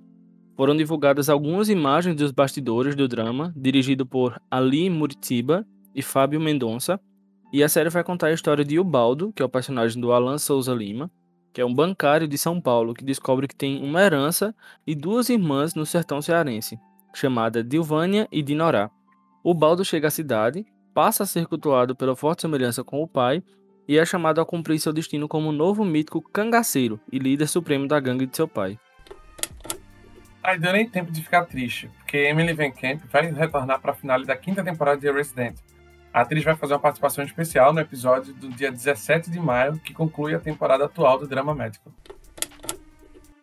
Foram 0.56 0.76
divulgadas 0.76 1.28
algumas 1.28 1.68
imagens 1.68 2.16
dos 2.16 2.32
bastidores 2.32 2.96
do 2.96 3.06
drama, 3.06 3.52
dirigido 3.54 4.04
por 4.04 4.40
Ali 4.50 4.88
Muritiba 4.90 5.64
e 5.94 6.02
Fábio 6.02 6.40
Mendonça, 6.40 6.98
e 7.52 7.62
a 7.62 7.68
série 7.68 7.90
vai 7.90 8.02
contar 8.02 8.28
a 8.28 8.32
história 8.32 8.64
de 8.64 8.80
Ubaldo, 8.80 9.32
que 9.32 9.42
é 9.42 9.44
o 9.44 9.48
personagem 9.48 10.00
do 10.00 10.10
Alan 10.10 10.38
Souza 10.38 10.74
Lima, 10.74 11.10
que 11.52 11.60
é 11.60 11.64
um 11.64 11.74
bancário 11.74 12.28
de 12.28 12.36
São 12.38 12.60
Paulo 12.60 12.94
que 12.94 13.04
descobre 13.04 13.48
que 13.48 13.54
tem 13.54 13.82
uma 13.82 14.02
herança 14.02 14.54
e 14.86 14.94
duas 14.94 15.28
irmãs 15.28 15.74
no 15.74 15.86
sertão 15.86 16.20
cearense, 16.20 16.78
chamada 17.14 17.62
Dilvânia 17.62 18.28
e 18.30 18.42
Dinorá. 18.42 18.90
O 19.42 19.54
Baldo 19.54 19.84
chega 19.84 20.08
à 20.08 20.10
cidade, 20.10 20.66
passa 20.94 21.22
a 21.22 21.26
ser 21.26 21.46
cultuado 21.46 21.94
pela 21.94 22.16
forte 22.16 22.42
semelhança 22.42 22.82
com 22.84 23.02
o 23.02 23.08
pai 23.08 23.42
e 23.86 23.98
é 23.98 24.04
chamado 24.04 24.40
a 24.40 24.44
cumprir 24.44 24.78
seu 24.78 24.92
destino 24.92 25.26
como 25.26 25.50
novo 25.50 25.84
mítico 25.84 26.20
cangaceiro 26.20 27.00
e 27.10 27.18
líder 27.18 27.46
supremo 27.46 27.88
da 27.88 27.98
gangue 27.98 28.26
de 28.26 28.36
seu 28.36 28.46
pai. 28.46 28.78
Aí 30.42 30.58
deu 30.58 30.72
nem 30.72 30.88
tempo 30.88 31.10
de 31.10 31.22
ficar 31.22 31.44
triste, 31.44 31.90
porque 31.98 32.16
Emily 32.16 32.52
Van 32.52 32.70
Camp 32.70 33.02
vai 33.10 33.30
retornar 33.30 33.80
para 33.80 33.92
a 33.92 33.94
finale 33.94 34.24
da 34.24 34.36
quinta 34.36 34.62
temporada 34.62 35.00
de 35.00 35.10
Resident, 35.10 35.56
a 36.18 36.22
atriz 36.22 36.42
vai 36.42 36.56
fazer 36.56 36.72
uma 36.74 36.80
participação 36.80 37.24
especial 37.24 37.72
no 37.72 37.80
episódio 37.80 38.34
do 38.34 38.48
dia 38.48 38.70
17 38.70 39.30
de 39.30 39.38
maio, 39.38 39.78
que 39.78 39.94
conclui 39.94 40.34
a 40.34 40.40
temporada 40.40 40.84
atual 40.84 41.18
do 41.18 41.28
drama 41.28 41.54
médico. 41.54 41.92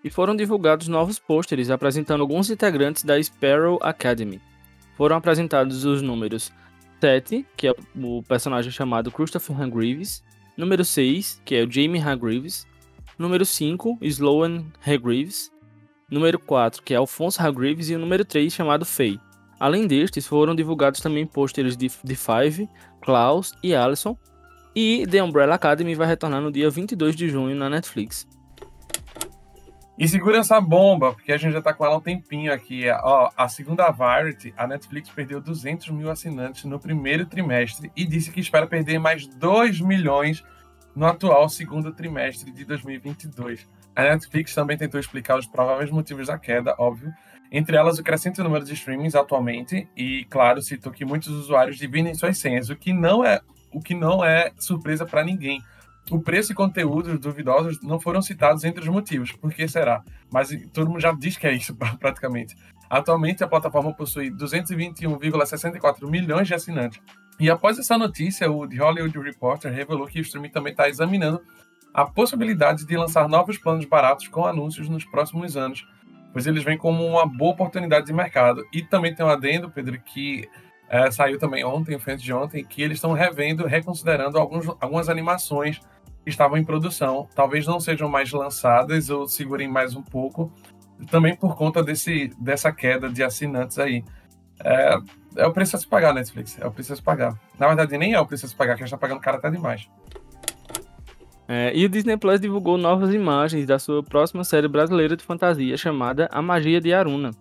E 0.04 0.10
foram 0.10 0.36
divulgados 0.36 0.88
novos 0.88 1.18
pôsteres 1.18 1.70
apresentando 1.70 2.22
alguns 2.22 2.50
integrantes 2.50 3.04
da 3.04 3.22
Sparrow 3.22 3.80
Academy. 3.82 4.42
Foram 4.96 5.16
apresentados 5.16 5.86
os 5.86 6.02
números 6.02 6.52
7, 7.00 7.46
que 7.56 7.68
é 7.68 7.76
o 7.96 8.22
personagem 8.24 8.72
chamado 8.72 9.12
Christopher 9.12 9.60
Hangreaves, 9.60 10.24
número 10.58 10.84
6, 10.84 11.42
que 11.46 11.56
é 11.56 11.64
o 11.64 11.72
Jamie 11.72 12.02
Hangreaves, 12.02 12.68
Número 13.18 13.46
5, 13.46 14.00
Sloan 14.02 14.66
Hargreaves. 14.86 15.50
Número 16.12 16.38
4, 16.38 16.84
que 16.84 16.94
é 16.94 16.98
Alphonse 16.98 17.42
Hargreaves. 17.42 17.90
E 17.90 17.96
o 17.96 18.00
número 18.00 18.26
3, 18.26 18.52
chamado 18.52 18.86
Faye. 18.86 19.20
Além 19.60 19.88
destes, 19.88 20.28
foram 20.28 20.56
divulgados 20.56 21.00
também 21.00 21.26
pôsteres 21.26 21.78
de, 21.78 21.90
de 22.04 22.16
Five, 22.16 22.70
Klaus 23.02 23.54
e 23.64 23.74
Allison. 23.74 24.18
E 24.76 25.08
The 25.10 25.24
Umbrella 25.24 25.56
Academy 25.56 25.96
vai 25.96 26.08
retornar 26.08 26.42
no 26.42 26.52
dia 26.52 26.70
22 26.70 27.16
de 27.16 27.30
junho 27.30 27.56
na 27.56 27.70
Netflix. 27.70 28.28
E 29.98 30.10
segura 30.10 30.40
essa 30.40 30.60
bomba, 30.60 31.14
porque 31.14 31.32
a 31.32 31.38
gente 31.38 31.54
já 31.54 31.62
tá 31.62 31.74
com 31.74 31.86
ela 31.86 31.96
um 31.96 32.02
tempinho 32.02 32.52
aqui. 32.52 32.84
Ó, 33.02 33.30
a 33.38 33.48
segunda 33.48 33.90
Variety, 33.92 34.54
a 34.58 34.68
Netflix 34.68 35.10
perdeu 35.10 35.40
200 35.40 35.90
mil 35.92 36.12
assinantes 36.12 36.66
no 36.66 36.78
primeiro 36.78 37.26
trimestre 37.26 37.90
e 37.96 38.06
disse 38.06 38.30
que 38.30 38.42
espera 38.42 38.68
perder 38.68 39.00
mais 39.00 39.26
2 39.26 39.80
milhões 39.80 40.44
no 40.94 41.06
atual 41.06 41.48
segundo 41.48 41.94
trimestre 41.94 42.52
de 42.52 42.66
2022. 42.66 43.66
A 43.96 44.04
Netflix 44.04 44.54
também 44.54 44.78
tentou 44.78 45.00
explicar 45.00 45.40
os 45.40 45.48
prováveis 45.48 45.90
motivos 45.90 46.28
da 46.28 46.38
queda, 46.38 46.76
óbvio, 46.78 47.14
entre 47.52 47.78
elas 47.78 48.00
o 48.00 48.04
crescente 48.04 48.42
número 48.42 48.66
de 48.66 48.74
streamings 48.74 49.16
atualmente 49.16 49.88
e, 49.96 50.26
claro, 50.30 50.62
citou 50.62 50.92
que 50.92 51.06
muitos 51.06 51.30
usuários 51.30 51.78
dividem 51.78 52.14
suas 52.14 52.38
senhas, 52.38 52.70
o 52.70 52.76
que 52.76 52.92
não 52.92 53.24
é, 53.24 53.42
o 53.72 53.80
que 53.80 53.94
não 53.94 54.24
é 54.24 54.52
surpresa 54.58 55.06
para 55.06 55.24
ninguém 55.24 55.62
o 56.12 56.20
preço 56.20 56.52
e 56.52 56.56
conteúdos 56.56 57.20
duvidosos 57.20 57.82
não 57.82 58.00
foram 58.00 58.22
citados 58.22 58.64
entre 58.64 58.82
os 58.82 58.88
motivos. 58.88 59.32
Por 59.32 59.52
que 59.52 59.68
será? 59.68 60.04
Mas 60.32 60.50
todo 60.72 60.90
mundo 60.90 61.00
já 61.00 61.12
diz 61.12 61.38
que 61.38 61.48
é 61.48 61.54
isso, 61.54 61.76
praticamente. 62.00 62.56
Atualmente, 62.90 63.44
a 63.44 63.48
plataforma 63.48 63.94
possui 63.94 64.30
221,64 64.32 66.08
milhões 66.08 66.48
de 66.48 66.54
assinantes. 66.54 67.02
E 67.40 67.50
após 67.50 67.80
essa 67.80 67.98
notícia, 67.98 68.50
o 68.50 68.68
The 68.68 68.78
Hollywood 68.78 69.20
Reporter 69.20 69.72
revelou 69.74 70.06
que 70.08 70.20
o 70.20 70.22
streaming 70.22 70.50
também 70.50 70.72
está 70.72 70.88
examinando 70.88 71.42
a 71.94 72.06
possibilidade 72.06 72.86
de 72.86 72.96
lançar 72.96 73.28
novos 73.28 73.58
planos 73.58 73.86
baratos 73.86 74.28
com 74.28 74.46
anúncios 74.46 74.88
nos 74.88 75.04
próximos 75.06 75.58
anos, 75.58 75.86
pois 76.36 76.46
eles 76.46 76.66
vêm 76.66 76.78
como 76.78 77.02
uma 77.06 77.26
boa 77.26 77.54
oportunidade 77.54 78.08
de 78.08 78.12
mercado. 78.12 78.68
E 78.74 78.82
também 78.82 79.16
tem 79.16 79.26
um 79.26 79.30
adendo, 79.30 79.72
Pedro, 79.72 79.98
que 80.02 80.50
é, 80.90 81.10
saiu 81.10 81.40
também 81.40 81.64
ontem, 81.64 81.98
frente 81.98 82.22
de 82.22 82.34
ontem, 82.34 82.62
que 82.62 82.82
eles 82.82 82.98
estão 82.98 83.14
revendo, 83.14 83.66
reconsiderando 83.66 84.38
alguns, 84.38 84.68
algumas 84.82 85.08
animações 85.08 85.80
estavam 86.26 86.58
em 86.58 86.66
produção. 86.66 87.26
Talvez 87.34 87.66
não 87.66 87.80
sejam 87.80 88.10
mais 88.10 88.34
lançadas 88.34 89.10
ou 89.10 89.26
segurem 89.30 89.70
mais 89.70 89.96
um 89.96 90.04
pouco, 90.04 90.52
também 91.10 91.38
por 91.38 91.56
conta 91.56 91.82
desse, 91.82 92.30
dessa 92.38 92.70
queda 92.70 93.10
de 93.10 93.24
assinantes 93.24 93.80
aí. 93.80 94.04
É, 94.62 94.98
é 95.38 95.48
o 95.48 95.54
preço 95.54 95.78
a 95.78 95.80
se 95.80 95.88
pagar, 95.88 96.14
Netflix. 96.14 96.60
É 96.60 96.68
o 96.68 96.72
preço 96.72 96.92
a 96.92 96.98
se 96.98 97.02
pagar. 97.02 97.40
Na 97.58 97.68
verdade, 97.68 97.98
nem 97.98 98.14
é 98.14 98.20
o 98.20 98.26
preço 98.26 98.46
a 98.46 98.50
se 98.50 98.56
pagar, 98.58 98.76
que 98.76 98.84
a 98.84 98.86
gente 98.86 98.92
tá 98.92 98.98
pagando 98.98 99.22
cara 99.22 99.38
até 99.38 99.50
demais. 99.50 99.90
É, 101.48 101.72
e 101.76 101.86
o 101.86 101.90
Disney 101.90 102.18
Plus 102.18 102.40
divulgou 102.40 102.78
novas 102.78 103.14
imagens 103.14 103.68
da 103.68 103.78
sua 103.78 104.02
próxima 104.02 104.44
série 104.44 104.68
brasileira 104.68 105.16
de 105.16 105.24
fantasia 105.24 105.78
chamada 105.78 106.28
A 106.32 106.42
Magia 106.42 106.82
de 106.82 106.94
Aruna. 106.94 107.32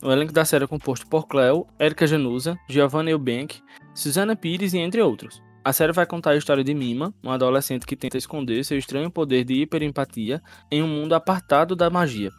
O 0.00 0.12
elenco 0.12 0.32
da 0.32 0.44
série 0.44 0.64
é 0.64 0.68
composto 0.68 1.08
por 1.08 1.26
Cleo, 1.26 1.66
Erika 1.78 2.06
Januza, 2.06 2.56
Giovanna 2.68 3.10
Eubank, 3.10 3.60
Susana 3.92 4.36
Pires 4.36 4.72
e 4.72 4.78
entre 4.78 5.02
outros. 5.02 5.42
A 5.64 5.72
série 5.72 5.92
vai 5.92 6.06
contar 6.06 6.30
a 6.30 6.36
história 6.36 6.62
de 6.62 6.72
Mima, 6.72 7.12
uma 7.20 7.34
adolescente 7.34 7.84
que 7.84 7.96
tenta 7.96 8.16
esconder 8.16 8.64
seu 8.64 8.78
estranho 8.78 9.10
poder 9.10 9.44
de 9.44 9.54
hiperempatia 9.54 10.40
em 10.70 10.82
um 10.82 10.88
mundo 10.88 11.14
apartado 11.14 11.74
da 11.74 11.90
magia. 11.90 12.30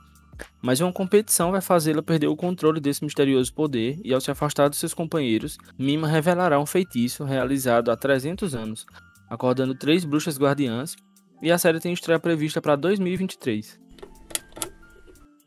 Mas 0.61 0.79
uma 0.79 0.93
competição 0.93 1.51
vai 1.51 1.59
fazê-la 1.59 2.01
perder 2.01 2.27
o 2.27 2.35
controle 2.35 2.79
desse 2.79 3.03
misterioso 3.03 3.53
poder 3.53 3.99
e 4.05 4.13
ao 4.13 4.21
se 4.21 4.31
afastar 4.31 4.69
dos 4.69 4.79
seus 4.79 4.93
companheiros, 4.93 5.57
Mima 5.77 6.07
revelará 6.07 6.57
um 6.57 6.65
feitiço 6.65 7.25
realizado 7.25 7.91
há 7.91 7.97
300 7.97 8.55
anos, 8.55 8.85
acordando 9.29 9.75
três 9.75 10.03
bruxas 10.03 10.37
guardiãs, 10.37 10.95
e 11.41 11.51
a 11.51 11.57
série 11.57 11.79
tem 11.79 11.93
estreia 11.93 12.19
prevista 12.19 12.61
para 12.61 12.75
2023. 12.75 13.79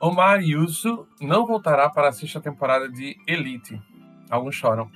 Omar 0.01 0.43
Yusu 0.43 1.07
não 1.21 1.47
voltará 1.47 1.89
para 1.89 2.09
a 2.09 2.13
sexta 2.13 2.41
temporada 2.41 2.89
de 2.89 3.17
Elite. 3.27 3.81
Alguns 4.31 4.55
choram. 4.55 4.91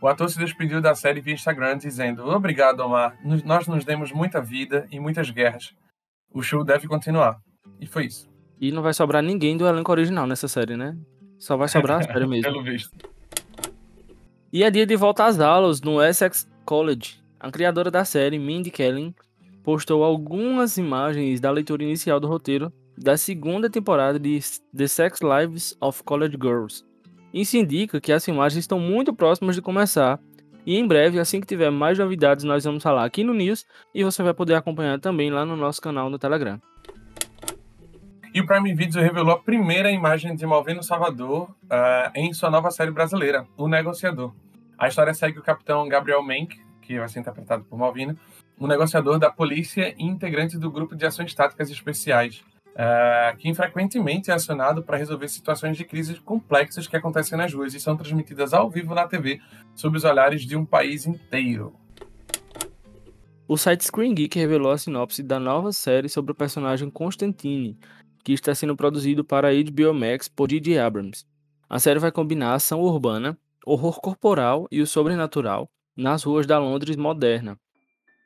O 0.00 0.08
ator 0.08 0.28
se 0.28 0.38
despediu 0.38 0.80
da 0.80 0.94
série 0.94 1.20
via 1.20 1.34
Instagram 1.34 1.78
dizendo: 1.78 2.28
Obrigado, 2.28 2.80
Omar. 2.80 3.16
Nós 3.44 3.66
nos 3.66 3.84
demos 3.84 4.12
muita 4.12 4.40
vida 4.40 4.86
e 4.90 5.00
muitas 5.00 5.30
guerras. 5.30 5.72
O 6.32 6.42
show 6.42 6.64
deve 6.64 6.86
continuar. 6.86 7.38
E 7.80 7.86
foi 7.86 8.06
isso. 8.06 8.28
E 8.60 8.70
não 8.70 8.82
vai 8.82 8.92
sobrar 8.92 9.22
ninguém 9.22 9.56
do 9.56 9.66
elenco 9.66 9.90
original 9.90 10.26
nessa 10.26 10.48
série, 10.48 10.76
né? 10.76 10.96
Só 11.38 11.56
vai 11.56 11.68
sobrar 11.68 12.00
a 12.00 12.02
série 12.02 12.26
mesmo. 12.28 12.44
Pelo 12.44 12.62
visto. 12.62 12.90
E 14.52 14.62
é 14.62 14.70
dia 14.70 14.84
de 14.84 14.96
volta 14.96 15.24
às 15.24 15.40
aulas 15.40 15.80
no 15.80 16.02
Essex 16.02 16.48
College. 16.64 17.21
A 17.42 17.50
criadora 17.50 17.90
da 17.90 18.04
série, 18.04 18.38
Mindy 18.38 18.70
Kaling, 18.70 19.14
postou 19.62 20.02
algumas 20.02 20.78
imagens 20.78 21.40
da 21.40 21.50
leitura 21.50 21.82
inicial 21.82 22.18
do 22.18 22.26
roteiro 22.26 22.72
da 22.96 23.18
segunda 23.18 23.68
temporada 23.68 24.18
de 24.18 24.40
The 24.74 24.86
Sex 24.86 25.20
Lives 25.20 25.76
of 25.80 26.02
College 26.04 26.38
Girls, 26.40 26.84
isso 27.32 27.56
indica 27.56 27.98
que 27.98 28.12
as 28.12 28.22
filmagens 28.22 28.62
estão 28.62 28.78
muito 28.78 29.14
próximas 29.14 29.56
de 29.56 29.62
começar. 29.62 30.20
E 30.66 30.76
em 30.76 30.86
breve, 30.86 31.18
assim 31.18 31.40
que 31.40 31.46
tiver 31.46 31.70
mais 31.70 31.98
novidades, 31.98 32.44
nós 32.44 32.62
vamos 32.62 32.82
falar 32.82 33.04
aqui 33.04 33.24
no 33.24 33.32
News 33.32 33.64
e 33.94 34.04
você 34.04 34.22
vai 34.22 34.34
poder 34.34 34.54
acompanhar 34.54 35.00
também 35.00 35.30
lá 35.30 35.44
no 35.44 35.56
nosso 35.56 35.80
canal 35.80 36.10
no 36.10 36.18
Telegram. 36.18 36.60
E 38.34 38.40
o 38.40 38.46
Prime 38.46 38.74
Video 38.74 39.00
revelou 39.00 39.32
a 39.32 39.38
primeira 39.38 39.90
imagem 39.90 40.36
de 40.36 40.46
Malvino 40.46 40.82
Salvador 40.82 41.50
uh, 41.64 42.10
em 42.14 42.32
sua 42.34 42.50
nova 42.50 42.70
série 42.70 42.90
brasileira, 42.90 43.46
O 43.56 43.66
Negociador. 43.66 44.34
A 44.78 44.88
história 44.88 45.14
segue 45.14 45.38
o 45.38 45.42
capitão 45.42 45.88
Gabriel 45.88 46.22
Menck, 46.22 46.60
que 46.82 46.98
vai 46.98 47.08
ser 47.08 47.20
interpretado 47.20 47.64
por 47.64 47.78
Malvino, 47.78 48.18
um 48.60 48.66
negociador 48.66 49.18
da 49.18 49.30
polícia 49.30 49.94
e 49.96 50.04
integrante 50.04 50.58
do 50.58 50.70
grupo 50.70 50.94
de 50.94 51.06
ações 51.06 51.34
táticas 51.34 51.70
especiais, 51.70 52.44
é, 52.74 53.34
que 53.38 53.52
frequentemente 53.54 54.30
é 54.30 54.34
acionado 54.34 54.82
para 54.82 54.96
resolver 54.96 55.28
situações 55.28 55.76
de 55.76 55.84
crise 55.84 56.16
complexas 56.20 56.86
que 56.86 56.96
acontecem 56.96 57.36
nas 57.36 57.52
ruas 57.52 57.74
e 57.74 57.80
são 57.80 57.96
transmitidas 57.96 58.52
ao 58.52 58.70
vivo 58.70 58.94
na 58.94 59.06
TV 59.06 59.40
sob 59.74 59.96
os 59.96 60.04
olhares 60.04 60.42
de 60.42 60.56
um 60.56 60.64
país 60.64 61.06
inteiro. 61.06 61.74
O 63.46 63.56
site 63.56 63.84
Screen 63.84 64.14
Geek 64.14 64.38
revelou 64.38 64.72
a 64.72 64.78
sinopse 64.78 65.22
da 65.22 65.38
nova 65.38 65.72
série 65.72 66.08
sobre 66.08 66.32
o 66.32 66.34
personagem 66.34 66.88
Constantine, 66.88 67.78
que 68.24 68.32
está 68.32 68.54
sendo 68.54 68.76
produzido 68.76 69.24
para 69.24 69.48
a 69.48 69.52
HBO 69.52 69.92
Max 69.92 70.28
por 70.28 70.48
J.J. 70.48 70.78
Abrams. 70.78 71.24
A 71.68 71.78
série 71.78 71.98
vai 71.98 72.12
combinar 72.12 72.54
ação 72.54 72.80
urbana, 72.80 73.36
horror 73.66 74.00
corporal 74.00 74.66
e 74.70 74.80
o 74.80 74.86
sobrenatural 74.86 75.68
nas 75.96 76.22
ruas 76.24 76.46
da 76.46 76.58
Londres 76.58 76.96
moderna, 76.96 77.58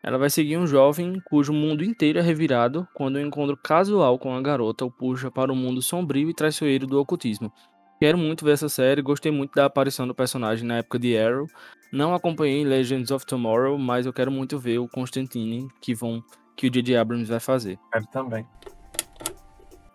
ela 0.06 0.18
vai 0.18 0.30
seguir 0.30 0.56
um 0.56 0.68
jovem 0.68 1.20
cujo 1.24 1.52
mundo 1.52 1.82
inteiro 1.82 2.20
é 2.20 2.22
revirado 2.22 2.86
quando 2.94 3.16
um 3.16 3.26
encontro 3.26 3.56
casual 3.56 4.16
com 4.18 4.32
a 4.34 4.40
garota 4.40 4.84
o 4.84 4.90
puxa 4.90 5.32
para 5.32 5.52
o 5.52 5.56
mundo 5.56 5.82
sombrio 5.82 6.30
e 6.30 6.34
traiçoeiro 6.34 6.86
do 6.86 7.00
ocultismo. 7.00 7.52
Quero 7.98 8.16
muito 8.16 8.44
ver 8.44 8.52
essa 8.52 8.68
série, 8.68 9.02
gostei 9.02 9.32
muito 9.32 9.54
da 9.54 9.64
aparição 9.64 10.06
do 10.06 10.14
personagem 10.14 10.64
na 10.64 10.76
época 10.76 10.98
de 10.98 11.18
Arrow. 11.18 11.48
Não 11.92 12.14
acompanhei 12.14 12.62
Legends 12.62 13.10
of 13.10 13.26
Tomorrow, 13.26 13.76
mas 13.78 14.06
eu 14.06 14.12
quero 14.12 14.30
muito 14.30 14.58
ver 14.58 14.78
o 14.78 14.88
Constantine 14.88 15.66
que 15.80 15.92
vão 15.92 16.22
que 16.54 16.68
o 16.68 16.70
J.J. 16.70 16.96
Abrams 16.96 17.28
vai 17.28 17.40
fazer. 17.40 17.78
Quero 17.92 18.06
também. 18.06 18.46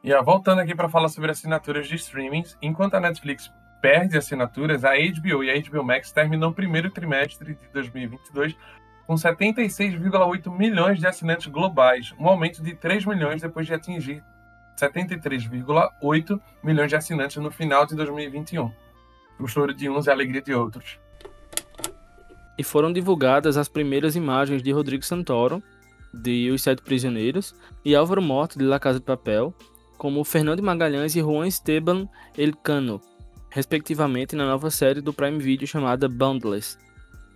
E 0.04 0.14
voltando 0.24 0.60
aqui 0.60 0.76
para 0.76 0.90
falar 0.90 1.08
sobre 1.08 1.32
assinaturas 1.32 1.88
de 1.88 1.96
streamings, 1.96 2.58
enquanto 2.62 2.96
a 2.96 3.00
Netflix 3.00 3.50
perde 3.82 4.18
assinaturas, 4.18 4.86
a 4.86 4.92
HBO 4.92 5.44
e 5.44 5.50
a 5.50 5.60
HBO 5.60 5.84
Max 5.84 6.12
terminam 6.12 6.50
o 6.50 6.54
primeiro 6.54 6.92
trimestre 6.92 7.56
de 7.56 7.68
2022 7.74 8.56
com 9.08 9.16
76,8 9.16 10.56
milhões 10.56 11.00
de 11.00 11.08
assinantes 11.08 11.48
globais, 11.48 12.14
um 12.18 12.28
aumento 12.28 12.64
de 12.64 12.76
3 12.76 13.06
milhões 13.06 13.42
depois 13.42 13.68
de 13.68 13.74
atingir 13.74 14.24
73,8 14.80 16.40
milhões 16.64 16.90
de 16.90 16.96
assinantes 16.96 17.38
no 17.38 17.52
final 17.52 17.86
de 17.86 17.96
2021. 17.96 18.72
O 19.40 19.48
choro 19.48 19.74
de 19.74 19.90
uns 19.90 20.06
e 20.06 20.10
a 20.10 20.14
alegria 20.14 20.42
de 20.42 20.54
outros. 20.54 21.00
E 22.58 22.64
foram 22.64 22.94
divulgadas 22.94 23.58
as 23.58 23.68
primeiras 23.68 24.16
imagens 24.16 24.62
de 24.62 24.72
Rodrigo 24.72 25.04
Santoro, 25.04 25.62
de 26.14 26.50
Os 26.52 26.62
Sete 26.62 26.82
Prisioneiros, 26.82 27.56
e 27.84 27.96
Álvaro 27.96 28.22
Morto, 28.22 28.58
de 28.58 28.66
La 28.66 28.80
Casa 28.80 29.00
de 29.00 29.06
Papel, 29.06 29.54
como 29.98 30.24
Fernando 30.24 30.62
Magalhães 30.62 31.16
e 31.16 31.22
Juan 31.22 31.48
Esteban 31.48 32.08
Elcano, 32.38 33.02
respectivamente 33.52 34.36
na 34.36 34.46
nova 34.46 34.72
série 34.72 35.02
do 35.02 35.14
Prime 35.14 35.38
Video 35.38 35.68
chamada 35.68 36.08
Boundless, 36.08 36.78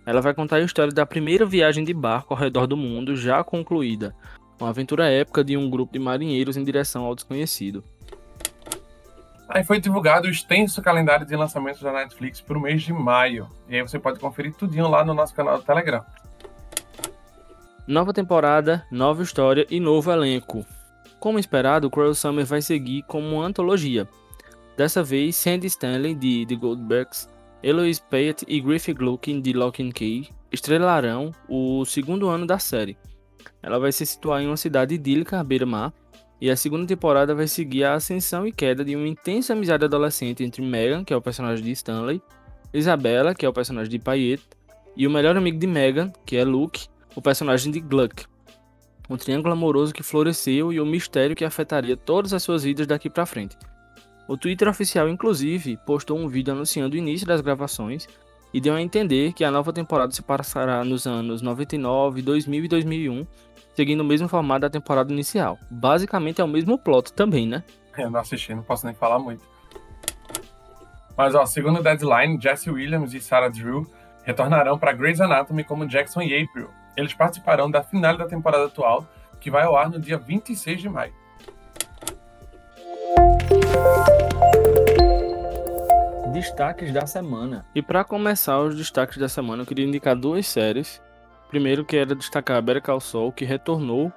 ela 0.06 0.22
vai 0.22 0.32
contar 0.32 0.56
a 0.56 0.62
história 0.62 0.92
da 0.92 1.04
primeira 1.04 1.44
viagem 1.44 1.84
de 1.84 1.92
barco 1.92 2.32
ao 2.32 2.40
redor 2.40 2.66
do 2.66 2.76
mundo 2.76 3.14
já 3.14 3.44
concluída, 3.44 4.16
uma 4.58 4.70
aventura 4.70 5.08
épica 5.08 5.44
de 5.44 5.56
um 5.56 5.68
grupo 5.68 5.92
de 5.92 5.98
marinheiros 5.98 6.56
em 6.56 6.64
direção 6.64 7.04
ao 7.04 7.14
desconhecido. 7.14 7.84
Aí 9.48 9.62
foi 9.62 9.78
divulgado 9.78 10.26
o 10.26 10.30
extenso 10.30 10.82
calendário 10.82 11.26
de 11.26 11.36
lançamentos 11.36 11.80
da 11.82 11.92
Netflix 11.92 12.40
para 12.40 12.58
o 12.58 12.60
mês 12.60 12.82
de 12.82 12.92
maio. 12.92 13.48
E 13.68 13.76
aí 13.76 13.82
você 13.82 13.98
pode 13.98 14.18
conferir 14.18 14.52
tudinho 14.54 14.88
lá 14.88 15.04
no 15.04 15.14
nosso 15.14 15.34
canal 15.34 15.58
do 15.58 15.64
Telegram. 15.64 16.04
Nova 17.86 18.12
temporada, 18.12 18.84
nova 18.90 19.22
história 19.22 19.64
e 19.70 19.78
novo 19.78 20.10
elenco. 20.10 20.66
Como 21.20 21.38
esperado, 21.38 21.88
Cruel 21.88 22.14
Summer 22.14 22.44
vai 22.44 22.60
seguir 22.60 23.02
como 23.04 23.36
uma 23.36 23.44
antologia. 23.44 24.08
Dessa 24.76 25.02
vez, 25.02 25.36
Sandy 25.36 25.68
Stanley, 25.68 26.14
de 26.14 26.44
The 26.46 26.54
Goldbergs, 26.54 27.28
Eloise 27.62 28.02
Payet 28.10 28.44
e 28.46 28.60
Griffith 28.60 28.94
Gluckin 28.94 29.40
de 29.40 29.52
Lock 29.54 29.82
and 29.82 29.90
Key 29.90 30.28
estrelarão 30.52 31.32
o 31.48 31.84
segundo 31.86 32.28
ano 32.28 32.46
da 32.46 32.58
série. 32.58 32.96
Ela 33.62 33.78
vai 33.78 33.90
se 33.90 34.04
situar 34.04 34.42
em 34.42 34.46
uma 34.46 34.56
cidade 34.56 34.94
idílica 34.94 35.40
à 35.40 35.44
beira-mar, 35.44 35.92
e 36.38 36.50
a 36.50 36.56
segunda 36.56 36.86
temporada 36.86 37.34
vai 37.34 37.48
seguir 37.48 37.84
a 37.84 37.94
ascensão 37.94 38.46
e 38.46 38.52
queda 38.52 38.84
de 38.84 38.94
uma 38.94 39.08
intensa 39.08 39.54
amizade 39.54 39.86
adolescente 39.86 40.44
entre 40.44 40.60
Megan, 40.60 41.02
que 41.02 41.14
é 41.14 41.16
o 41.16 41.22
personagem 41.22 41.64
de 41.64 41.72
Stanley, 41.72 42.20
Isabella, 42.74 43.34
que 43.34 43.46
é 43.46 43.48
o 43.48 43.54
personagem 43.54 43.90
de 43.90 43.98
Payette, 43.98 44.46
e 44.94 45.06
o 45.06 45.10
melhor 45.10 45.34
amigo 45.34 45.58
de 45.58 45.66
Megan, 45.66 46.12
que 46.26 46.36
é 46.36 46.44
Luke, 46.44 46.88
o 47.14 47.22
personagem 47.22 47.72
de 47.72 47.80
Gluck. 47.80 48.26
Um 49.08 49.16
triângulo 49.16 49.54
amoroso 49.54 49.94
que 49.94 50.02
floresceu 50.02 50.70
e 50.72 50.78
o 50.78 50.82
um 50.82 50.86
mistério 50.86 51.34
que 51.34 51.44
afetaria 51.44 51.96
todas 51.96 52.34
as 52.34 52.42
suas 52.42 52.64
vidas 52.64 52.86
daqui 52.86 53.08
para 53.08 53.24
frente. 53.24 53.56
O 54.28 54.36
Twitter 54.36 54.68
oficial, 54.68 55.08
inclusive, 55.08 55.76
postou 55.86 56.18
um 56.18 56.28
vídeo 56.28 56.52
anunciando 56.52 56.96
o 56.96 56.98
início 56.98 57.26
das 57.26 57.40
gravações 57.40 58.08
e 58.52 58.60
deu 58.60 58.74
a 58.74 58.82
entender 58.82 59.32
que 59.32 59.44
a 59.44 59.50
nova 59.50 59.72
temporada 59.72 60.10
se 60.10 60.22
passará 60.22 60.82
nos 60.84 61.06
anos 61.06 61.42
99, 61.42 62.22
2000 62.22 62.64
e 62.64 62.68
2001, 62.68 63.26
seguindo 63.74 64.00
o 64.00 64.04
mesmo 64.04 64.28
formato 64.28 64.62
da 64.62 64.70
temporada 64.70 65.12
inicial. 65.12 65.58
Basicamente 65.70 66.40
é 66.40 66.44
o 66.44 66.48
mesmo 66.48 66.76
plot 66.76 67.12
também, 67.12 67.46
né? 67.46 67.62
Eu 67.96 68.10
não 68.10 68.20
assisti, 68.20 68.54
não 68.54 68.62
posso 68.62 68.84
nem 68.84 68.94
falar 68.94 69.18
muito. 69.18 69.42
Mas, 71.16 71.34
ó, 71.34 71.46
segundo 71.46 71.78
o 71.78 71.82
Deadline, 71.82 72.38
Jesse 72.40 72.70
Williams 72.70 73.14
e 73.14 73.20
Sarah 73.20 73.48
Drew 73.48 73.86
retornarão 74.24 74.76
para 74.76 74.92
Grey's 74.92 75.20
Anatomy 75.20 75.62
como 75.62 75.86
Jackson 75.86 76.20
e 76.22 76.42
April. 76.42 76.68
Eles 76.96 77.14
participarão 77.14 77.70
da 77.70 77.82
final 77.82 78.16
da 78.16 78.26
temporada 78.26 78.66
atual, 78.66 79.06
que 79.40 79.50
vai 79.50 79.62
ao 79.62 79.76
ar 79.76 79.88
no 79.88 80.00
dia 80.00 80.18
26 80.18 80.80
de 80.80 80.88
maio. 80.88 81.12
Destaques 86.36 86.92
da 86.92 87.06
semana. 87.06 87.64
E 87.74 87.80
para 87.80 88.04
começar 88.04 88.60
os 88.60 88.76
destaques 88.76 89.16
da 89.16 89.26
semana, 89.26 89.62
eu 89.62 89.66
queria 89.66 89.86
indicar 89.86 90.14
duas 90.14 90.46
séries. 90.46 91.00
Primeiro, 91.48 91.82
que 91.82 91.96
era 91.96 92.14
destacar 92.14 92.58
a 92.58 92.60
Better 92.60 92.82
Call 92.82 93.00
Saul, 93.00 93.32
que 93.32 93.46
retornou 93.46 94.12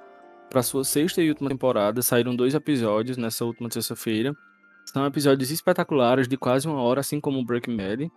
para 0.50 0.62
sua 0.62 0.84
sexta 0.84 1.22
e 1.22 1.30
última 1.30 1.48
temporada. 1.48 2.02
Saíram 2.02 2.36
dois 2.36 2.54
episódios 2.54 3.16
nessa 3.16 3.42
última 3.42 3.70
terça-feira. 3.70 4.36
São 4.84 5.06
episódios 5.06 5.50
espetaculares 5.50 6.28
de 6.28 6.36
quase 6.36 6.68
uma 6.68 6.82
hora, 6.82 7.00
assim 7.00 7.18
como 7.18 7.42
Breaking 7.42 7.74
Bad. 7.74 8.12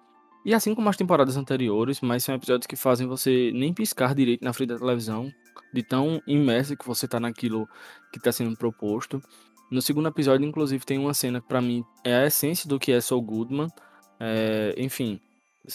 E 0.45 0.53
assim 0.53 0.75
como 0.75 0.89
as 0.89 0.97
temporadas 0.97 1.37
anteriores, 1.37 2.01
mas 2.01 2.25
são 2.25 2.35
episódios 2.35 2.67
que 2.67 2.75
fazem 2.75 3.07
você 3.07 3.51
nem 3.53 3.73
piscar 3.73 4.13
direito 4.13 4.43
na 4.43 4.51
frente 4.51 4.71
da 4.71 4.79
televisão, 4.79 5.31
de 5.73 5.81
tão 5.81 6.21
imerso 6.27 6.75
que 6.75 6.85
você 6.85 7.07
tá 7.07 7.21
naquilo 7.21 7.65
que 8.11 8.17
está 8.17 8.33
sendo 8.33 8.57
proposto. 8.57 9.21
No 9.71 9.81
segundo 9.81 10.09
episódio, 10.09 10.45
inclusive, 10.45 10.85
tem 10.85 10.99
uma 10.99 11.13
cena 11.13 11.39
que 11.39 11.47
pra 11.47 11.61
mim 11.61 11.85
é 12.03 12.13
a 12.13 12.25
essência 12.25 12.67
do 12.67 12.77
que 12.77 12.91
é 12.91 12.99
Saul 12.99 13.21
Goodman. 13.21 13.69
É, 14.25 14.73
enfim, 14.77 15.19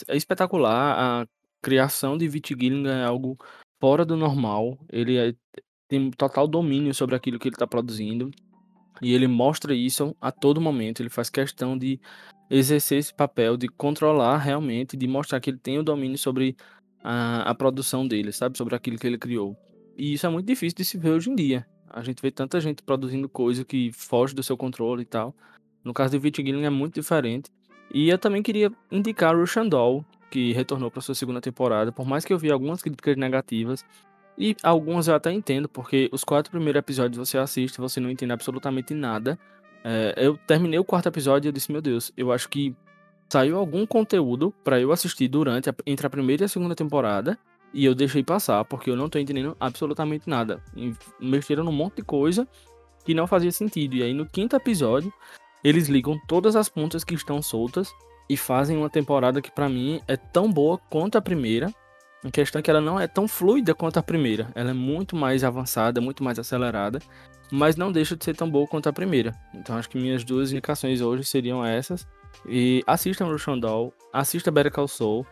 é 0.07 0.17
espetacular. 0.17 1.21
A 1.21 1.27
criação 1.61 2.17
de 2.17 2.27
Vit 2.27 2.55
é 2.87 3.03
algo 3.03 3.37
fora 3.79 4.03
do 4.03 4.17
normal. 4.17 4.79
Ele 4.91 5.17
é, 5.17 5.35
tem 5.87 6.09
total 6.09 6.47
domínio 6.47 6.93
sobre 6.95 7.15
aquilo 7.15 7.37
que 7.37 7.47
ele 7.47 7.55
está 7.55 7.67
produzindo. 7.67 8.31
E 9.01 9.13
ele 9.13 9.27
mostra 9.27 9.73
isso 9.73 10.15
a 10.19 10.31
todo 10.31 10.59
momento. 10.59 11.01
Ele 11.01 11.09
faz 11.09 11.29
questão 11.29 11.77
de 11.77 11.99
exercer 12.49 12.97
esse 12.97 13.13
papel, 13.13 13.55
de 13.55 13.67
controlar 13.67 14.37
realmente, 14.37 14.97
de 14.97 15.07
mostrar 15.07 15.39
que 15.39 15.51
ele 15.51 15.59
tem 15.59 15.77
o 15.77 15.83
domínio 15.83 16.17
sobre 16.17 16.57
a, 17.03 17.43
a 17.43 17.53
produção 17.53 18.07
dele, 18.07 18.31
sabe? 18.31 18.57
Sobre 18.57 18.75
aquilo 18.75 18.97
que 18.97 19.05
ele 19.05 19.17
criou. 19.17 19.55
E 19.95 20.13
isso 20.13 20.25
é 20.25 20.29
muito 20.29 20.47
difícil 20.47 20.75
de 20.75 20.85
se 20.85 20.97
ver 20.97 21.11
hoje 21.11 21.29
em 21.29 21.35
dia. 21.35 21.67
A 21.87 22.01
gente 22.01 22.21
vê 22.21 22.31
tanta 22.31 22.59
gente 22.59 22.81
produzindo 22.81 23.29
coisa 23.29 23.63
que 23.63 23.91
foge 23.91 24.33
do 24.33 24.41
seu 24.41 24.57
controle 24.57 25.03
e 25.03 25.05
tal. 25.05 25.35
No 25.83 25.93
caso 25.93 26.11
de 26.11 26.19
Vit 26.19 26.41
Gilligan 26.41 26.65
é 26.65 26.69
muito 26.69 26.95
diferente. 26.95 27.51
E 27.91 28.09
eu 28.09 28.17
também 28.17 28.43
queria 28.43 28.71
indicar 28.91 29.35
o 29.35 29.69
Doll, 29.69 30.05
que 30.29 30.53
retornou 30.53 30.91
para 30.91 31.01
sua 31.01 31.15
segunda 31.15 31.41
temporada, 31.41 31.91
por 31.91 32.05
mais 32.05 32.23
que 32.23 32.31
eu 32.31 32.37
vi 32.37 32.51
algumas 32.51 32.81
críticas 32.81 33.17
negativas, 33.17 33.83
e 34.37 34.55
algumas 34.63 35.07
eu 35.07 35.15
até 35.15 35.31
entendo, 35.31 35.67
porque 35.67 36.09
os 36.13 36.23
quatro 36.23 36.51
primeiros 36.51 36.79
episódios 36.79 37.17
você 37.17 37.37
assiste 37.37 37.77
você 37.77 37.99
não 37.99 38.09
entende 38.09 38.31
absolutamente 38.31 38.93
nada. 38.93 39.37
É, 39.83 40.13
eu 40.17 40.37
terminei 40.37 40.79
o 40.79 40.83
quarto 40.83 41.07
episódio 41.07 41.47
e 41.47 41.49
eu 41.49 41.51
disse, 41.51 41.71
meu 41.71 41.81
Deus, 41.81 42.13
eu 42.15 42.31
acho 42.31 42.47
que 42.47 42.73
saiu 43.29 43.57
algum 43.57 43.85
conteúdo 43.85 44.53
para 44.63 44.79
eu 44.79 44.91
assistir 44.91 45.27
durante 45.27 45.69
a, 45.69 45.75
entre 45.85 46.07
a 46.07 46.09
primeira 46.09 46.43
e 46.43 46.45
a 46.45 46.47
segunda 46.47 46.75
temporada 46.75 47.37
e 47.73 47.85
eu 47.85 47.93
deixei 47.93 48.23
passar 48.23 48.63
porque 48.65 48.89
eu 48.89 48.95
não 48.95 49.09
tô 49.09 49.19
entendendo 49.19 49.55
absolutamente 49.59 50.29
nada. 50.29 50.63
Mexeram 51.19 51.63
num 51.63 51.71
monte 51.71 51.97
de 51.97 52.03
coisa 52.03 52.47
que 53.05 53.13
não 53.13 53.27
fazia 53.27 53.51
sentido. 53.51 53.95
E 53.95 54.03
aí 54.03 54.13
no 54.13 54.25
quinto 54.25 54.55
episódio 54.55 55.13
eles 55.63 55.87
ligam 55.87 56.19
todas 56.27 56.55
as 56.55 56.69
pontas 56.69 57.03
que 57.03 57.13
estão 57.13 57.41
soltas 57.41 57.91
e 58.29 58.37
fazem 58.37 58.77
uma 58.77 58.89
temporada 58.89 59.41
que 59.41 59.51
para 59.51 59.67
mim 59.67 60.01
é 60.07 60.15
tão 60.15 60.51
boa 60.51 60.77
quanto 60.89 61.17
a 61.17 61.21
primeira. 61.21 61.73
A 62.23 62.29
questão 62.29 62.59
é 62.59 62.61
que 62.61 62.69
ela 62.69 62.81
não 62.81 62.99
é 62.99 63.07
tão 63.07 63.27
fluida 63.27 63.73
quanto 63.73 63.97
a 63.97 64.03
primeira. 64.03 64.49
Ela 64.53 64.71
é 64.71 64.73
muito 64.73 65.15
mais 65.15 65.43
avançada, 65.43 66.01
muito 66.01 66.23
mais 66.23 66.37
acelerada, 66.37 66.99
mas 67.51 67.75
não 67.75 67.91
deixa 67.91 68.15
de 68.15 68.23
ser 68.23 68.35
tão 68.35 68.49
boa 68.49 68.67
quanto 68.67 68.87
a 68.87 68.93
primeira. 68.93 69.33
Então 69.53 69.77
acho 69.77 69.89
que 69.89 69.97
minhas 69.97 70.23
duas 70.23 70.51
indicações 70.51 71.01
hoje 71.01 71.23
seriam 71.23 71.65
essas. 71.65 72.07
E 72.47 72.83
assistam 72.85 73.25
Russian 73.25 73.57
Doll, 73.57 73.93
assista 74.13 74.51
Better 74.51 74.71
Call 74.71 74.87
Saul. 74.87 75.25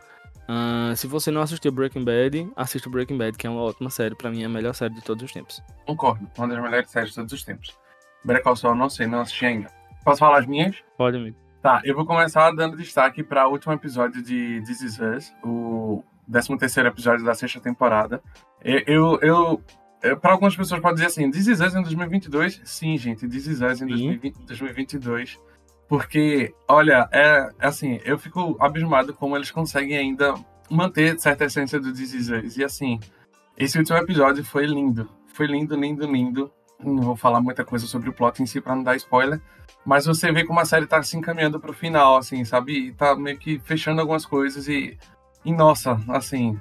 Uh, 0.49 0.95
se 0.95 1.07
você 1.07 1.29
não 1.29 1.41
assistiu 1.41 1.71
Breaking 1.73 2.05
Bad, 2.05 2.49
assista 2.55 2.89
Breaking 2.89 3.17
Bad, 3.17 3.37
que 3.37 3.45
é 3.45 3.49
uma 3.49 3.61
ótima 3.61 3.89
série. 3.89 4.15
Para 4.15 4.31
mim 4.31 4.43
é 4.43 4.45
a 4.45 4.49
melhor 4.49 4.73
série 4.73 4.93
de 4.93 5.01
todos 5.01 5.23
os 5.23 5.31
tempos. 5.31 5.61
Concordo, 5.85 6.25
uma 6.37 6.47
das 6.47 6.61
melhores 6.61 6.89
séries 6.89 7.09
de 7.09 7.15
todos 7.15 7.33
os 7.33 7.43
tempos. 7.43 7.77
Better 8.23 8.43
Call 8.43 8.55
Saul, 8.55 8.75
não 8.75 8.89
sei, 8.89 9.07
não 9.07 9.21
assisti 9.21 9.45
ainda. 9.45 9.76
Posso 10.07 10.19
falar 10.19 10.39
as 10.39 10.45
minhas? 10.45 10.81
Pode, 10.97 11.17
amigo. 11.17 11.35
Tá, 11.61 11.81
eu 11.83 11.93
vou 11.93 12.05
começar 12.05 12.49
dando 12.51 12.77
destaque 12.77 13.21
para 13.21 13.45
o 13.45 13.51
último 13.51 13.73
episódio 13.73 14.23
de 14.23 14.61
This 14.65 14.81
Is 14.81 14.99
Us, 15.01 15.33
o 15.43 16.01
13 16.31 16.57
terceiro 16.57 16.87
episódio 16.87 17.25
da 17.25 17.35
sexta 17.35 17.59
temporada. 17.59 18.23
Eu, 18.63 19.19
eu, 19.21 19.61
eu 20.01 20.17
para 20.17 20.31
algumas 20.31 20.55
pessoas 20.55 20.79
pode 20.79 20.93
dizer 20.93 21.07
assim, 21.07 21.29
This 21.29 21.47
Is 21.47 21.59
Us 21.59 21.75
em 21.75 21.81
2022? 21.81 22.61
Sim, 22.63 22.97
gente, 22.97 23.27
This 23.27 23.47
Is 23.47 23.61
Us 23.61 23.81
em 23.81 23.87
2020, 23.87 24.45
2022. 24.45 25.37
Porque, 25.89 26.55
olha, 26.69 27.09
é, 27.11 27.49
é 27.59 27.67
assim, 27.67 27.99
eu 28.05 28.17
fico 28.17 28.55
abismado 28.61 29.13
como 29.13 29.35
eles 29.35 29.51
conseguem 29.51 29.97
ainda 29.97 30.35
manter 30.69 31.19
certa 31.19 31.43
essência 31.43 31.81
do 31.81 31.91
This 31.91 32.13
Is 32.13 32.29
Us. 32.29 32.55
E 32.55 32.63
assim, 32.63 32.97
esse 33.57 33.77
último 33.77 33.97
episódio 33.97 34.41
foi 34.41 34.65
lindo. 34.67 35.09
Foi 35.33 35.47
lindo, 35.47 35.75
lindo, 35.75 36.09
lindo. 36.09 36.49
Não 36.83 37.01
vou 37.01 37.15
falar 37.15 37.41
muita 37.41 37.65
coisa 37.65 37.87
sobre 37.87 38.09
o 38.09 38.13
plot 38.13 38.41
em 38.41 38.45
si 38.45 38.61
para 38.61 38.75
não 38.75 38.83
dar 38.83 38.95
spoiler, 38.95 39.41
mas 39.85 40.05
você 40.05 40.31
vê 40.31 40.43
como 40.43 40.59
a 40.59 40.65
série 40.65 40.85
tá 40.85 41.01
se 41.01 41.17
encaminhando 41.17 41.59
pro 41.59 41.73
final, 41.73 42.17
assim, 42.17 42.43
sabe? 42.45 42.87
E 42.87 42.91
tá 42.91 43.15
meio 43.15 43.37
que 43.37 43.59
fechando 43.59 44.01
algumas 44.01 44.25
coisas 44.25 44.67
e. 44.67 44.97
E 45.45 45.51
nossa, 45.51 45.99
assim. 46.09 46.59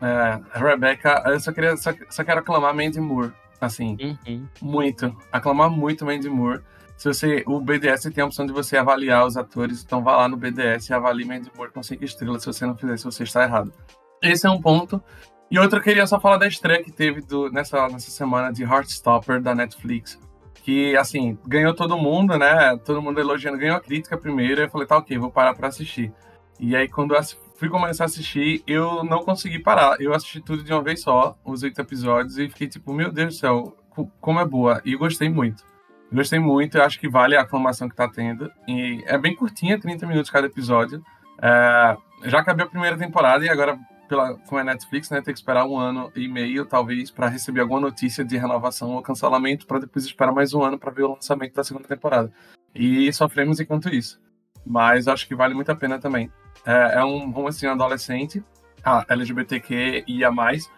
É, 0.00 0.58
Rebecca, 0.58 1.22
eu 1.26 1.38
só 1.40 1.52
queria. 1.52 1.76
Só, 1.76 1.92
só 2.10 2.24
quero 2.24 2.40
aclamar 2.40 2.74
Mandy 2.74 3.00
Moore. 3.00 3.32
Assim. 3.60 3.96
Uhum. 4.26 4.46
Muito. 4.60 5.16
Aclamar 5.32 5.70
muito 5.70 6.04
Mandy 6.04 6.28
Moore. 6.28 6.62
Se 6.96 7.08
você. 7.08 7.44
O 7.46 7.60
BDS 7.60 8.10
tem 8.12 8.22
a 8.22 8.26
opção 8.26 8.44
de 8.44 8.52
você 8.52 8.76
avaliar 8.76 9.24
os 9.24 9.36
atores, 9.36 9.82
então 9.82 10.02
vá 10.02 10.16
lá 10.16 10.28
no 10.28 10.36
BDS 10.36 10.88
e 10.88 10.92
avalie 10.92 11.24
Mandy 11.24 11.50
Moore 11.56 11.72
com 11.72 11.82
5 11.82 12.04
estrelas. 12.04 12.42
Se 12.42 12.46
você 12.46 12.66
não 12.66 12.76
fizer, 12.76 12.96
se 12.98 13.04
você 13.04 13.22
está 13.22 13.44
errado. 13.44 13.72
Esse 14.20 14.46
é 14.46 14.50
um 14.50 14.60
ponto. 14.60 15.02
E 15.50 15.58
outro, 15.58 15.78
eu 15.78 15.82
queria 15.82 16.06
só 16.06 16.18
falar 16.18 16.38
da 16.38 16.46
estreia 16.46 16.82
que 16.82 16.90
teve 16.90 17.20
do, 17.20 17.50
nessa, 17.50 17.88
nessa 17.88 18.10
semana 18.10 18.52
de 18.52 18.62
Heartstopper 18.64 19.40
da 19.40 19.54
Netflix 19.54 20.18
que, 20.64 20.96
assim, 20.96 21.38
ganhou 21.46 21.74
todo 21.74 21.98
mundo, 21.98 22.38
né? 22.38 22.74
Todo 22.86 23.02
mundo 23.02 23.20
elogiando, 23.20 23.58
ganhou 23.58 23.76
a 23.76 23.80
crítica 23.80 24.16
primeiro. 24.16 24.62
Eu 24.62 24.70
falei, 24.70 24.86
tá 24.86 24.96
ok, 24.96 25.18
vou 25.18 25.30
parar 25.30 25.54
pra 25.54 25.68
assistir. 25.68 26.10
E 26.58 26.74
aí, 26.74 26.88
quando 26.88 27.14
eu 27.14 27.20
fui 27.56 27.68
começar 27.68 28.04
a 28.04 28.06
assistir, 28.06 28.62
eu 28.66 29.04
não 29.04 29.18
consegui 29.18 29.58
parar. 29.58 30.00
Eu 30.00 30.14
assisti 30.14 30.40
tudo 30.40 30.64
de 30.64 30.72
uma 30.72 30.82
vez 30.82 31.02
só, 31.02 31.36
os 31.44 31.62
oito 31.62 31.78
episódios, 31.78 32.38
e 32.38 32.48
fiquei 32.48 32.66
tipo, 32.66 32.94
meu 32.94 33.12
Deus 33.12 33.34
do 33.34 33.40
céu, 33.40 33.76
como 34.22 34.40
é 34.40 34.44
boa. 34.46 34.80
E 34.86 34.96
gostei 34.96 35.28
muito. 35.28 35.62
Gostei 36.10 36.38
muito, 36.38 36.78
eu 36.78 36.82
acho 36.82 36.98
que 36.98 37.10
vale 37.10 37.36
a 37.36 37.42
aclamação 37.42 37.86
que 37.86 37.94
tá 37.94 38.08
tendo. 38.08 38.50
E 38.66 39.04
é 39.06 39.18
bem 39.18 39.36
curtinha, 39.36 39.78
30 39.78 40.06
minutos 40.06 40.30
cada 40.30 40.46
episódio. 40.46 41.04
É, 41.42 41.96
já 42.24 42.38
acabei 42.38 42.64
a 42.64 42.70
primeira 42.70 42.96
temporada 42.96 43.44
e 43.44 43.50
agora 43.50 43.78
pela, 44.08 44.34
com 44.34 44.56
a 44.56 44.64
Netflix, 44.64 45.10
né, 45.10 45.20
ter 45.20 45.32
que 45.32 45.38
esperar 45.38 45.66
um 45.66 45.76
ano 45.76 46.12
e 46.14 46.28
meio, 46.28 46.64
talvez, 46.64 47.10
para 47.10 47.28
receber 47.28 47.60
alguma 47.60 47.80
notícia 47.80 48.24
de 48.24 48.36
renovação 48.36 48.92
ou 48.92 49.02
cancelamento, 49.02 49.66
para 49.66 49.80
depois 49.80 50.04
esperar 50.04 50.32
mais 50.32 50.54
um 50.54 50.62
ano 50.62 50.78
para 50.78 50.90
ver 50.90 51.02
o 51.02 51.14
lançamento 51.14 51.54
da 51.54 51.64
segunda 51.64 51.88
temporada. 51.88 52.32
E 52.74 53.12
sofremos 53.12 53.60
enquanto 53.60 53.88
isso. 53.88 54.20
Mas 54.64 55.08
acho 55.08 55.26
que 55.26 55.34
vale 55.34 55.54
muito 55.54 55.70
a 55.70 55.76
pena 55.76 55.98
também. 55.98 56.30
É, 56.64 57.00
é 57.00 57.04
um 57.04 57.30
romancinho 57.30 57.72
adolescente, 57.72 58.42
ah, 58.84 59.04
LGBTQ 59.08 60.04
e 60.06 60.24
a 60.24 60.30
mais, 60.30 60.70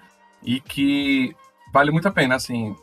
e 0.42 0.60
que 0.60 1.34
vale 1.72 1.90
muito 1.90 2.08
a 2.08 2.12
pena, 2.12 2.34
assim. 2.34 2.74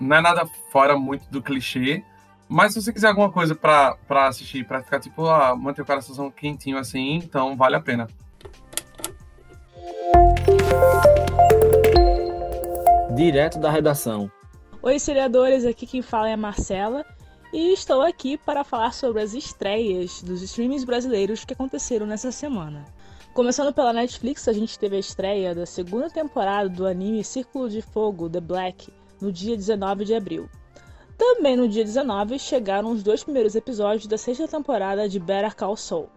Não 0.00 0.16
é 0.16 0.20
nada 0.20 0.46
fora 0.70 0.96
muito 0.96 1.30
do 1.30 1.42
clichê, 1.42 2.04
mas 2.48 2.74
se 2.74 2.82
você 2.82 2.92
quiser 2.92 3.08
alguma 3.08 3.30
coisa 3.30 3.54
para 3.54 3.96
assistir, 4.26 4.66
para 4.66 4.82
ficar 4.82 5.00
tipo, 5.00 5.26
ah, 5.26 5.56
manter 5.56 5.82
o 5.82 5.86
coração 5.86 6.30
quentinho 6.30 6.76
assim, 6.76 7.14
então 7.14 7.56
vale 7.56 7.76
a 7.76 7.80
pena. 7.80 8.06
Direto 13.14 13.58
da 13.58 13.70
redação. 13.70 14.30
Oi, 14.82 14.98
seriadores, 14.98 15.64
aqui 15.64 15.86
quem 15.86 16.02
fala 16.02 16.28
é 16.28 16.32
a 16.32 16.36
Marcela 16.36 17.04
e 17.52 17.72
estou 17.72 18.02
aqui 18.02 18.36
para 18.38 18.64
falar 18.64 18.92
sobre 18.92 19.22
as 19.22 19.34
estreias 19.34 20.22
dos 20.22 20.42
streamings 20.42 20.84
brasileiros 20.84 21.44
que 21.44 21.52
aconteceram 21.52 22.06
nessa 22.06 22.32
semana. 22.32 22.84
Começando 23.34 23.72
pela 23.72 23.92
Netflix, 23.92 24.48
a 24.48 24.52
gente 24.52 24.78
teve 24.78 24.96
a 24.96 24.98
estreia 24.98 25.54
da 25.54 25.64
segunda 25.66 26.10
temporada 26.10 26.68
do 26.68 26.86
anime 26.86 27.22
Círculo 27.22 27.68
de 27.68 27.80
Fogo 27.80 28.28
The 28.28 28.40
Black 28.40 28.92
no 29.20 29.30
dia 29.30 29.56
19 29.56 30.04
de 30.04 30.14
abril. 30.14 30.48
Também 31.16 31.56
no 31.56 31.68
dia 31.68 31.84
19 31.84 32.38
chegaram 32.38 32.90
os 32.90 33.02
dois 33.02 33.22
primeiros 33.22 33.54
episódios 33.54 34.06
da 34.06 34.18
sexta 34.18 34.48
temporada 34.48 35.08
de 35.08 35.20
Better 35.20 35.54
Call 35.54 35.76
Saul. 35.76 36.08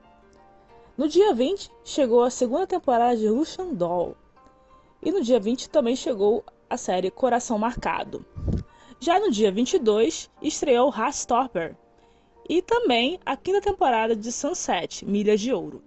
No 0.97 1.07
dia 1.07 1.33
20 1.33 1.69
chegou 1.83 2.23
a 2.23 2.29
segunda 2.29 2.65
temporada 2.65 3.15
de 3.15 3.27
Russian 3.27 3.73
Doll. 3.73 4.15
E 5.05 5.11
no 5.11 5.21
dia 5.21 5.39
20 5.39 5.69
também 5.69 5.95
chegou 5.95 6.43
a 6.67 6.75
série 6.77 7.11
Coração 7.11 7.59
Marcado. 7.59 8.25
Já 8.99 9.19
no 9.19 9.29
dia 9.29 9.51
22 9.51 10.31
estreou 10.41 10.89
Heartstopper 10.89 11.75
e 12.49 12.59
também 12.59 13.19
a 13.23 13.37
quinta 13.37 13.61
temporada 13.61 14.15
de 14.15 14.31
Sunset, 14.31 15.05
Milhas 15.05 15.39
de 15.39 15.53
Ouro. 15.53 15.83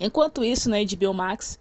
Enquanto 0.00 0.42
isso, 0.42 0.68
na 0.68 0.78
HBO 0.78 1.14
Max, 1.14 1.60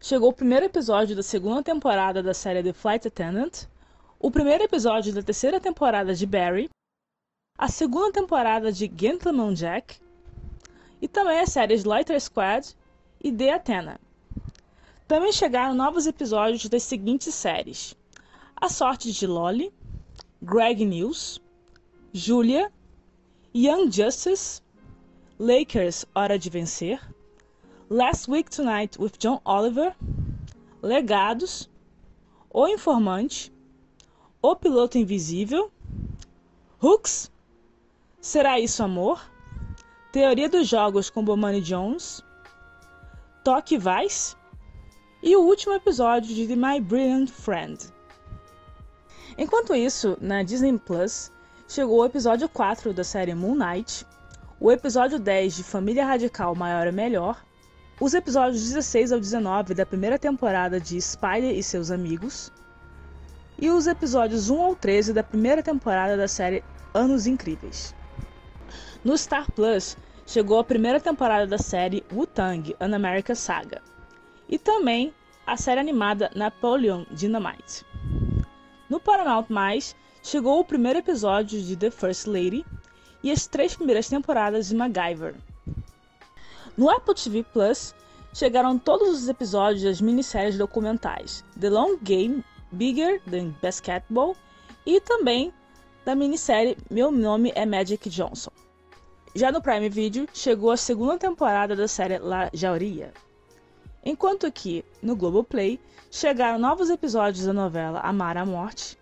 chegou 0.00 0.28
o 0.28 0.32
primeiro 0.32 0.66
episódio 0.66 1.16
da 1.16 1.22
segunda 1.22 1.64
temporada 1.64 2.22
da 2.22 2.32
série 2.32 2.62
The 2.62 2.72
Flight 2.72 3.08
Attendant, 3.08 3.66
o 4.20 4.30
primeiro 4.30 4.62
episódio 4.62 5.12
da 5.12 5.22
terceira 5.24 5.58
temporada 5.58 6.14
de 6.14 6.26
Barry, 6.26 6.70
a 7.58 7.66
segunda 7.66 8.12
temporada 8.12 8.70
de 8.70 8.88
Gentleman 8.96 9.52
Jack 9.52 9.98
e 11.02 11.08
também 11.08 11.40
as 11.40 11.50
séries 11.50 11.82
Lighter 11.82 12.20
Squad 12.20 12.76
e 13.20 13.32
The 13.32 13.52
Athena. 13.52 14.05
Também 15.08 15.32
chegaram 15.32 15.72
novos 15.72 16.04
episódios 16.08 16.68
das 16.68 16.82
seguintes 16.82 17.32
séries: 17.32 17.94
A 18.56 18.68
Sorte 18.68 19.12
de 19.12 19.24
Lolly, 19.24 19.72
Greg 20.42 20.84
News, 20.84 21.40
Julia, 22.12 22.72
Young 23.54 23.88
Justice, 23.88 24.60
Lakers 25.38 26.04
Hora 26.12 26.36
de 26.36 26.50
Vencer, 26.50 27.00
Last 27.88 28.28
Week 28.28 28.50
Tonight 28.50 29.00
with 29.00 29.12
John 29.16 29.40
Oliver, 29.44 29.94
Legados, 30.82 31.70
O 32.50 32.66
Informante, 32.66 33.52
O 34.42 34.56
Piloto 34.56 34.98
Invisível, 34.98 35.70
Hooks, 36.82 37.30
Será 38.20 38.58
Isso 38.58 38.82
Amor, 38.82 39.24
Teoria 40.10 40.48
dos 40.48 40.66
Jogos 40.66 41.08
com 41.10 41.24
Bomani 41.24 41.60
Jones, 41.60 42.24
Toque 43.44 43.78
Vice 43.78 44.35
e 45.26 45.34
o 45.34 45.40
último 45.40 45.74
episódio 45.74 46.32
de 46.32 46.46
The 46.46 46.54
My 46.54 46.80
Brilliant 46.80 47.30
Friend. 47.30 47.76
Enquanto 49.36 49.74
isso, 49.74 50.16
na 50.20 50.44
Disney 50.44 50.78
Plus, 50.78 51.32
chegou 51.66 51.98
o 51.98 52.04
episódio 52.04 52.48
4 52.48 52.94
da 52.94 53.02
série 53.02 53.34
Moon 53.34 53.56
Knight, 53.56 54.06
o 54.60 54.70
episódio 54.70 55.18
10 55.18 55.56
de 55.56 55.64
Família 55.64 56.06
Radical 56.06 56.54
Maior 56.54 56.86
é 56.86 56.92
Melhor 56.92 57.44
os 58.00 58.14
episódios 58.14 58.62
16 58.62 59.10
ao 59.10 59.18
19 59.18 59.74
da 59.74 59.84
primeira 59.84 60.16
temporada 60.16 60.78
de 60.78 61.00
Spider 61.00 61.58
e 61.58 61.60
seus 61.60 61.90
amigos, 61.90 62.52
e 63.58 63.68
os 63.68 63.88
episódios 63.88 64.48
1 64.48 64.62
ao 64.62 64.76
13 64.76 65.12
da 65.12 65.24
primeira 65.24 65.60
temporada 65.60 66.16
da 66.16 66.28
série 66.28 66.62
Anos 66.94 67.26
Incríveis. 67.26 67.96
No 69.02 69.18
Star 69.18 69.50
Plus 69.50 69.96
chegou 70.24 70.60
a 70.60 70.64
primeira 70.64 71.00
temporada 71.00 71.48
da 71.48 71.58
série 71.58 72.04
Wu-Tang 72.12 72.76
An 72.78 72.94
American 72.94 73.34
Saga 73.34 73.82
e 74.48 74.58
também 74.58 75.12
a 75.46 75.56
série 75.56 75.80
animada 75.80 76.30
Napoleon 76.34 77.04
Dynamite. 77.10 77.84
No 78.88 79.00
Paramount+, 79.00 79.46
chegou 80.22 80.60
o 80.60 80.64
primeiro 80.64 80.98
episódio 80.98 81.60
de 81.62 81.76
The 81.76 81.90
First 81.90 82.26
Lady 82.26 82.64
e 83.22 83.30
as 83.30 83.46
três 83.46 83.74
primeiras 83.74 84.08
temporadas 84.08 84.68
de 84.68 84.76
MacGyver. 84.76 85.34
No 86.76 86.90
Apple 86.90 87.14
TV 87.14 87.44
chegaram 88.34 88.78
todos 88.78 89.08
os 89.08 89.28
episódios 89.28 89.82
das 89.82 90.00
minisséries 90.00 90.58
documentais 90.58 91.44
The 91.58 91.70
Long 91.70 91.96
Game, 92.02 92.44
Bigger 92.70 93.22
Than 93.22 93.54
Basketball 93.62 94.36
e 94.84 95.00
também 95.00 95.52
da 96.04 96.14
minissérie 96.14 96.76
Meu 96.90 97.10
Nome 97.10 97.50
é 97.54 97.64
Magic 97.64 98.08
Johnson. 98.10 98.50
Já 99.34 99.50
no 99.50 99.60
Prime 99.60 99.88
Video 99.88 100.28
chegou 100.32 100.70
a 100.70 100.76
segunda 100.76 101.18
temporada 101.18 101.74
da 101.74 101.88
série 101.88 102.18
La 102.18 102.48
Jauria. 102.52 103.12
Enquanto 104.08 104.52
que, 104.52 104.84
no 105.02 105.16
Globoplay, 105.16 105.80
chegaram 106.12 106.60
novos 106.60 106.90
episódios 106.90 107.44
da 107.44 107.52
novela 107.52 107.98
Amar 107.98 108.36
a 108.36 108.46
Morte. 108.46 108.96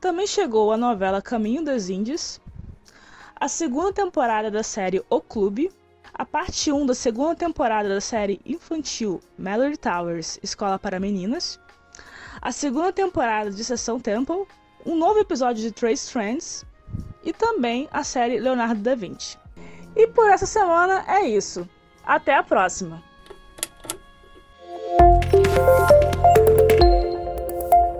Também 0.00 0.26
chegou 0.26 0.72
a 0.72 0.78
novela 0.78 1.20
Caminho 1.20 1.62
das 1.62 1.90
Índias, 1.90 2.40
a 3.36 3.48
segunda 3.48 3.92
temporada 3.92 4.50
da 4.50 4.62
série 4.62 5.04
O 5.10 5.20
Clube, 5.20 5.70
a 6.14 6.24
parte 6.24 6.72
1 6.72 6.86
da 6.86 6.94
segunda 6.94 7.34
temporada 7.34 7.86
da 7.86 8.00
série 8.00 8.40
infantil 8.46 9.20
Mallory 9.36 9.76
Towers 9.76 10.38
Escola 10.42 10.78
para 10.78 10.98
Meninas, 10.98 11.60
a 12.40 12.50
segunda 12.50 12.94
temporada 12.94 13.50
de 13.50 13.62
Sessão 13.62 14.00
Temple, 14.00 14.46
um 14.86 14.96
novo 14.96 15.18
episódio 15.18 15.62
de 15.62 15.70
Trace 15.70 16.10
Friends 16.10 16.64
e 17.22 17.30
também 17.30 17.90
a 17.92 18.02
série 18.02 18.40
Leonardo 18.40 18.80
da 18.80 18.94
Vinci. 18.94 19.36
E 19.94 20.06
por 20.06 20.30
essa 20.30 20.46
semana 20.46 21.04
é 21.06 21.28
isso. 21.28 21.68
Até 22.06 22.34
a 22.34 22.42
próxima! 22.42 23.12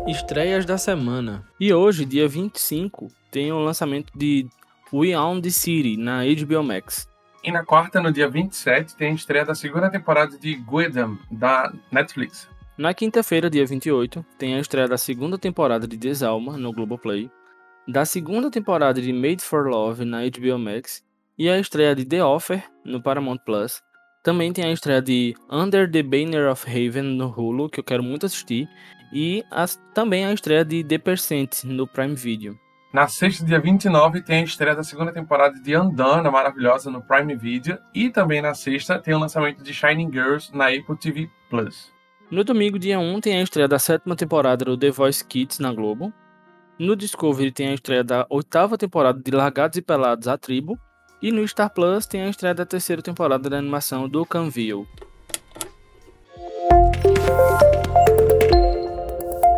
Estreias 0.06 0.64
da 0.64 0.78
semana. 0.78 1.44
E 1.58 1.72
hoje, 1.72 2.04
dia 2.04 2.28
25, 2.28 3.08
tem 3.30 3.52
o 3.52 3.58
lançamento 3.58 4.12
de 4.16 4.46
We 4.92 5.16
Own 5.16 5.40
the 5.40 5.50
City 5.50 5.96
na 5.96 6.22
HBO 6.24 6.62
Max. 6.62 7.08
E 7.42 7.52
na 7.52 7.64
quarta, 7.64 8.00
no 8.00 8.12
dia 8.12 8.28
27, 8.28 8.96
tem 8.96 9.10
a 9.10 9.14
estreia 9.14 9.44
da 9.44 9.54
segunda 9.54 9.90
temporada 9.90 10.38
de 10.38 10.54
Guidam, 10.54 11.18
da 11.30 11.72
Netflix. 11.92 12.48
Na 12.76 12.94
quinta-feira, 12.94 13.50
dia 13.50 13.66
28, 13.66 14.24
tem 14.38 14.54
a 14.54 14.60
estreia 14.60 14.88
da 14.88 14.96
segunda 14.96 15.36
temporada 15.36 15.86
de 15.86 15.96
Desalma, 15.96 16.56
no 16.56 16.72
Globoplay, 16.72 17.30
da 17.86 18.04
segunda 18.04 18.50
temporada 18.50 19.00
de 19.00 19.12
Made 19.12 19.42
for 19.42 19.68
Love, 19.68 20.04
na 20.04 20.22
HBO 20.22 20.58
Max, 20.58 21.04
e 21.36 21.48
a 21.48 21.58
estreia 21.58 21.94
de 21.94 22.04
The 22.04 22.24
Offer, 22.24 22.64
no 22.84 23.02
Paramount 23.02 23.38
Plus. 23.44 23.82
Também 24.24 24.54
tem 24.54 24.64
a 24.64 24.72
estreia 24.72 25.02
de 25.02 25.36
Under 25.50 25.88
the 25.88 26.02
Banner 26.02 26.50
of 26.50 26.66
Haven, 26.66 27.02
no 27.02 27.28
Hulu, 27.28 27.68
que 27.68 27.78
eu 27.78 27.84
quero 27.84 28.02
muito 28.02 28.24
assistir, 28.24 28.66
e 29.12 29.44
as, 29.50 29.78
também 29.92 30.24
a 30.24 30.32
estreia 30.32 30.64
de 30.64 30.82
The 30.82 30.96
Percent, 30.96 31.64
no 31.64 31.86
Prime 31.86 32.14
Video. 32.14 32.58
Na 32.90 33.06
sexta, 33.06 33.44
dia 33.44 33.60
29, 33.60 34.22
tem 34.22 34.40
a 34.40 34.44
estreia 34.44 34.74
da 34.74 34.82
segunda 34.82 35.12
temporada 35.12 35.60
de 35.60 35.76
Undone, 35.76 36.30
maravilhosa, 36.30 36.90
no 36.90 37.02
Prime 37.02 37.36
Video. 37.36 37.76
E 37.94 38.08
também 38.08 38.40
na 38.40 38.54
sexta 38.54 38.98
tem 38.98 39.12
o 39.12 39.18
lançamento 39.18 39.62
de 39.62 39.74
Shining 39.74 40.10
Girls 40.10 40.56
na 40.56 40.68
Apple 40.68 40.96
TV 40.96 41.28
Plus. 41.50 41.92
No 42.30 42.42
domingo, 42.44 42.78
dia 42.78 42.98
1, 42.98 43.20
tem 43.20 43.36
a 43.36 43.42
estreia 43.42 43.68
da 43.68 43.78
sétima 43.78 44.16
temporada 44.16 44.64
do 44.64 44.78
The 44.78 44.90
Voice 44.90 45.22
Kids 45.24 45.58
na 45.58 45.70
Globo. 45.72 46.12
No 46.78 46.96
Discovery 46.96 47.52
tem 47.52 47.68
a 47.68 47.74
estreia 47.74 48.02
da 48.02 48.26
oitava 48.30 48.78
temporada 48.78 49.20
de 49.20 49.30
Largados 49.30 49.76
e 49.76 49.82
Pelados 49.82 50.28
A 50.28 50.38
Tribo. 50.38 50.78
E 51.24 51.32
no 51.32 51.48
Star 51.48 51.70
Plus 51.70 52.04
tem 52.04 52.20
a 52.20 52.28
estreia 52.28 52.54
da 52.54 52.66
terceira 52.66 53.00
temporada 53.00 53.48
da 53.48 53.56
animação 53.56 54.06
do 54.06 54.26
Canville. 54.26 54.86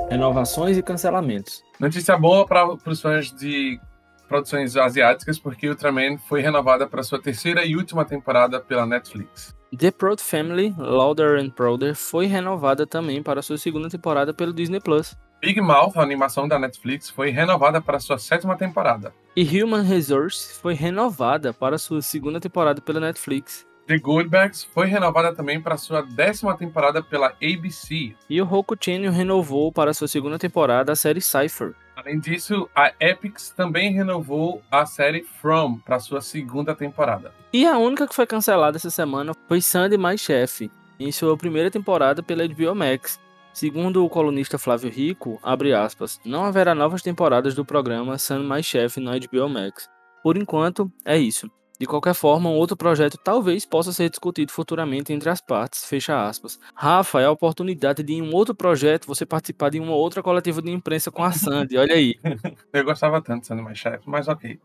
Renovações 0.09 0.77
e 0.77 0.83
cancelamentos. 0.85 1.65
Notícia 1.81 2.17
boa 2.17 2.47
para 2.47 2.73
os 2.87 3.01
fãs 3.01 3.33
de 3.33 3.81
produções 4.29 4.77
asiáticas, 4.77 5.41
porque 5.41 5.69
Ultraman 5.69 6.19
foi 6.29 6.41
renovada 6.41 6.87
para 6.87 7.03
sua 7.03 7.21
terceira 7.21 7.65
e 7.65 7.75
última 7.75 8.05
temporada 8.05 8.61
pela 8.61 8.87
Netflix. 8.87 9.53
The 9.77 9.91
Proud 9.91 10.23
Family, 10.23 10.73
Louder 10.79 11.37
and 11.37 11.51
Prouder 11.51 11.97
foi 11.97 12.27
renovada 12.27 12.87
também 12.87 13.25
para 13.25 13.43
sua 13.43 13.59
segunda 13.59 13.89
temporada 13.89 14.33
pelo 14.33 14.53
Disney 14.53 14.79
Plus. 14.79 15.17
Big 15.41 15.61
Mouth, 15.61 15.97
a 15.97 16.03
animação 16.03 16.49
da 16.49 16.59
Netflix, 16.59 17.11
foi 17.11 17.31
renovada 17.31 17.81
para 17.81 18.01
sua 18.01 18.19
sétima 18.19 18.57
temporada. 18.57 19.15
E 19.37 19.63
Human 19.63 19.83
Resource 19.83 20.59
foi 20.61 20.75
renovada 20.75 21.53
para 21.53 21.77
sua 21.79 22.01
segunda 22.01 22.41
temporada 22.41 22.81
pela 22.81 23.01
Netflix. 23.01 23.67
The 23.87 23.99
Goldbergs 23.99 24.65
foi 24.65 24.87
renovada 24.87 25.33
também 25.33 25.61
para 25.61 25.77
sua 25.77 26.03
décima 26.03 26.57
temporada 26.57 27.03
pela 27.03 27.35
ABC. 27.41 28.17
E 28.29 28.43
o 28.43 28.45
Roku 28.45 28.75
Channel 28.81 29.13
renovou 29.13 29.71
para 29.71 29.95
sua 29.95 30.09
segunda 30.09 30.39
temporada 30.39 30.93
a 30.93 30.97
série 30.97 31.21
Cypher. 31.21 31.75
Além 31.95 32.19
disso, 32.19 32.69
a 32.75 32.93
Epix 32.99 33.51
também 33.51 33.93
renovou 33.93 34.61
a 34.71 34.85
série 34.85 35.23
From 35.41 35.79
para 35.79 36.01
sua 36.01 36.21
segunda 36.21 36.75
temporada. 36.75 37.33
E 37.53 37.65
a 37.65 37.79
única 37.79 38.09
que 38.09 38.15
foi 38.15 38.27
cancelada 38.27 38.77
essa 38.77 38.91
semana 38.91 39.33
foi 39.47 39.61
Sandy 39.61 39.97
Mais 39.97 40.21
Chef, 40.21 40.69
em 40.99 41.13
sua 41.13 41.37
primeira 41.37 41.71
temporada 41.71 42.23
pela 42.23 42.47
HBO 42.47 42.75
Max. 42.75 43.21
Segundo 43.57 44.05
o 44.05 44.11
colunista 44.11 44.59
Flávio 44.59 44.91
Rico, 44.91 45.41
abre 45.43 45.73
aspas, 45.73 46.21
não 46.27 46.45
haverá 46.45 46.75
novas 46.75 47.01
temporadas 47.01 47.55
do 47.55 47.65
programa 47.65 48.19
Sandy 48.19 48.45
Mais 48.45 48.67
Chef 48.67 49.01
no 49.01 49.11
HBO 49.13 49.49
Max. 49.49 49.89
Por 50.23 50.37
enquanto, 50.37 50.93
é 51.07 51.17
isso. 51.17 51.51
De 51.81 51.87
qualquer 51.87 52.13
forma, 52.13 52.51
um 52.51 52.55
outro 52.55 52.77
projeto 52.77 53.17
talvez 53.17 53.65
possa 53.65 53.95
ser 53.95 54.11
discutido 54.11 54.53
futuramente 54.53 55.11
entre 55.11 55.31
as 55.31 55.41
partes, 55.41 55.87
fecha 55.87 56.29
aspas. 56.29 56.61
Rafa, 56.75 57.23
é 57.23 57.25
a 57.25 57.31
oportunidade 57.31 58.03
de 58.03 58.13
em 58.13 58.21
um 58.21 58.35
outro 58.35 58.55
projeto 58.55 59.07
você 59.07 59.25
participar 59.25 59.71
de 59.71 59.81
uma 59.81 59.95
outra 59.95 60.23
coletiva 60.23 60.61
de 60.61 60.71
imprensa 60.71 61.11
com 61.11 61.25
a 61.25 61.33
Sandy, 61.33 61.79
olha 61.79 61.95
aí. 61.95 62.15
Eu 62.75 62.85
gostava 62.85 63.23
tanto 63.23 63.41
de 63.41 63.47
Sandy 63.47 63.63
mais 63.63 63.79
chefe, 63.79 64.03
mas 64.05 64.29
ok. 64.29 64.61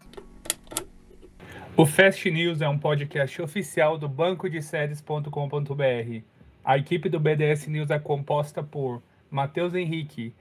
O 1.77 1.85
Fast 1.85 2.29
News 2.29 2.59
é 2.59 2.67
um 2.67 2.77
podcast 2.77 3.41
oficial 3.41 3.97
do 3.97 4.09
banco 4.09 4.49
de 4.49 4.61
séries.com.br. 4.61 6.30
A 6.63 6.77
equipe 6.77 7.09
do 7.09 7.19
BDS 7.19 7.67
News 7.67 7.89
é 7.89 7.97
composta 7.97 8.61
por 8.61 9.01
Matheus 9.31 9.73
Henrique, 9.73 10.35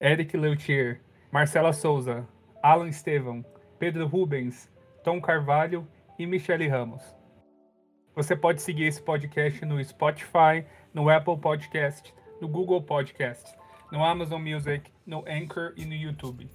Eric 0.00 0.34
Leutier, 0.36 1.02
Marcela 1.30 1.72
Souza, 1.72 2.26
Alan 2.62 2.88
Estevam, 2.88 3.44
Pedro 3.78 4.06
Rubens, 4.06 4.70
Tom 5.02 5.20
Carvalho 5.20 5.86
e 6.18 6.26
Michele 6.26 6.66
Ramos. 6.66 7.02
Você 8.14 8.34
pode 8.34 8.62
seguir 8.62 8.84
esse 8.84 9.02
podcast 9.02 9.64
no 9.66 9.82
Spotify, 9.84 10.64
no 10.94 11.10
Apple 11.10 11.36
Podcast, 11.36 12.14
no 12.40 12.48
Google 12.48 12.82
Podcast, 12.82 13.54
no 13.92 14.02
Amazon 14.02 14.40
Music, 14.40 14.90
no 15.04 15.24
Anchor 15.28 15.74
e 15.76 15.84
no 15.84 15.94
YouTube. 15.94 16.48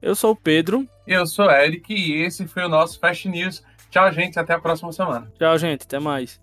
Eu 0.00 0.14
sou 0.14 0.32
o 0.32 0.36
Pedro. 0.36 0.86
Eu 1.06 1.26
sou 1.26 1.46
o 1.46 1.50
Eric 1.50 1.92
e 1.92 2.22
esse 2.22 2.46
foi 2.46 2.64
o 2.64 2.68
nosso 2.68 3.00
Fast 3.00 3.28
News. 3.28 3.64
Tchau, 3.90 4.12
gente. 4.12 4.38
Até 4.38 4.52
a 4.52 4.60
próxima 4.60 4.92
semana. 4.92 5.32
Tchau, 5.36 5.58
gente. 5.58 5.82
Até 5.82 5.98
mais. 5.98 6.38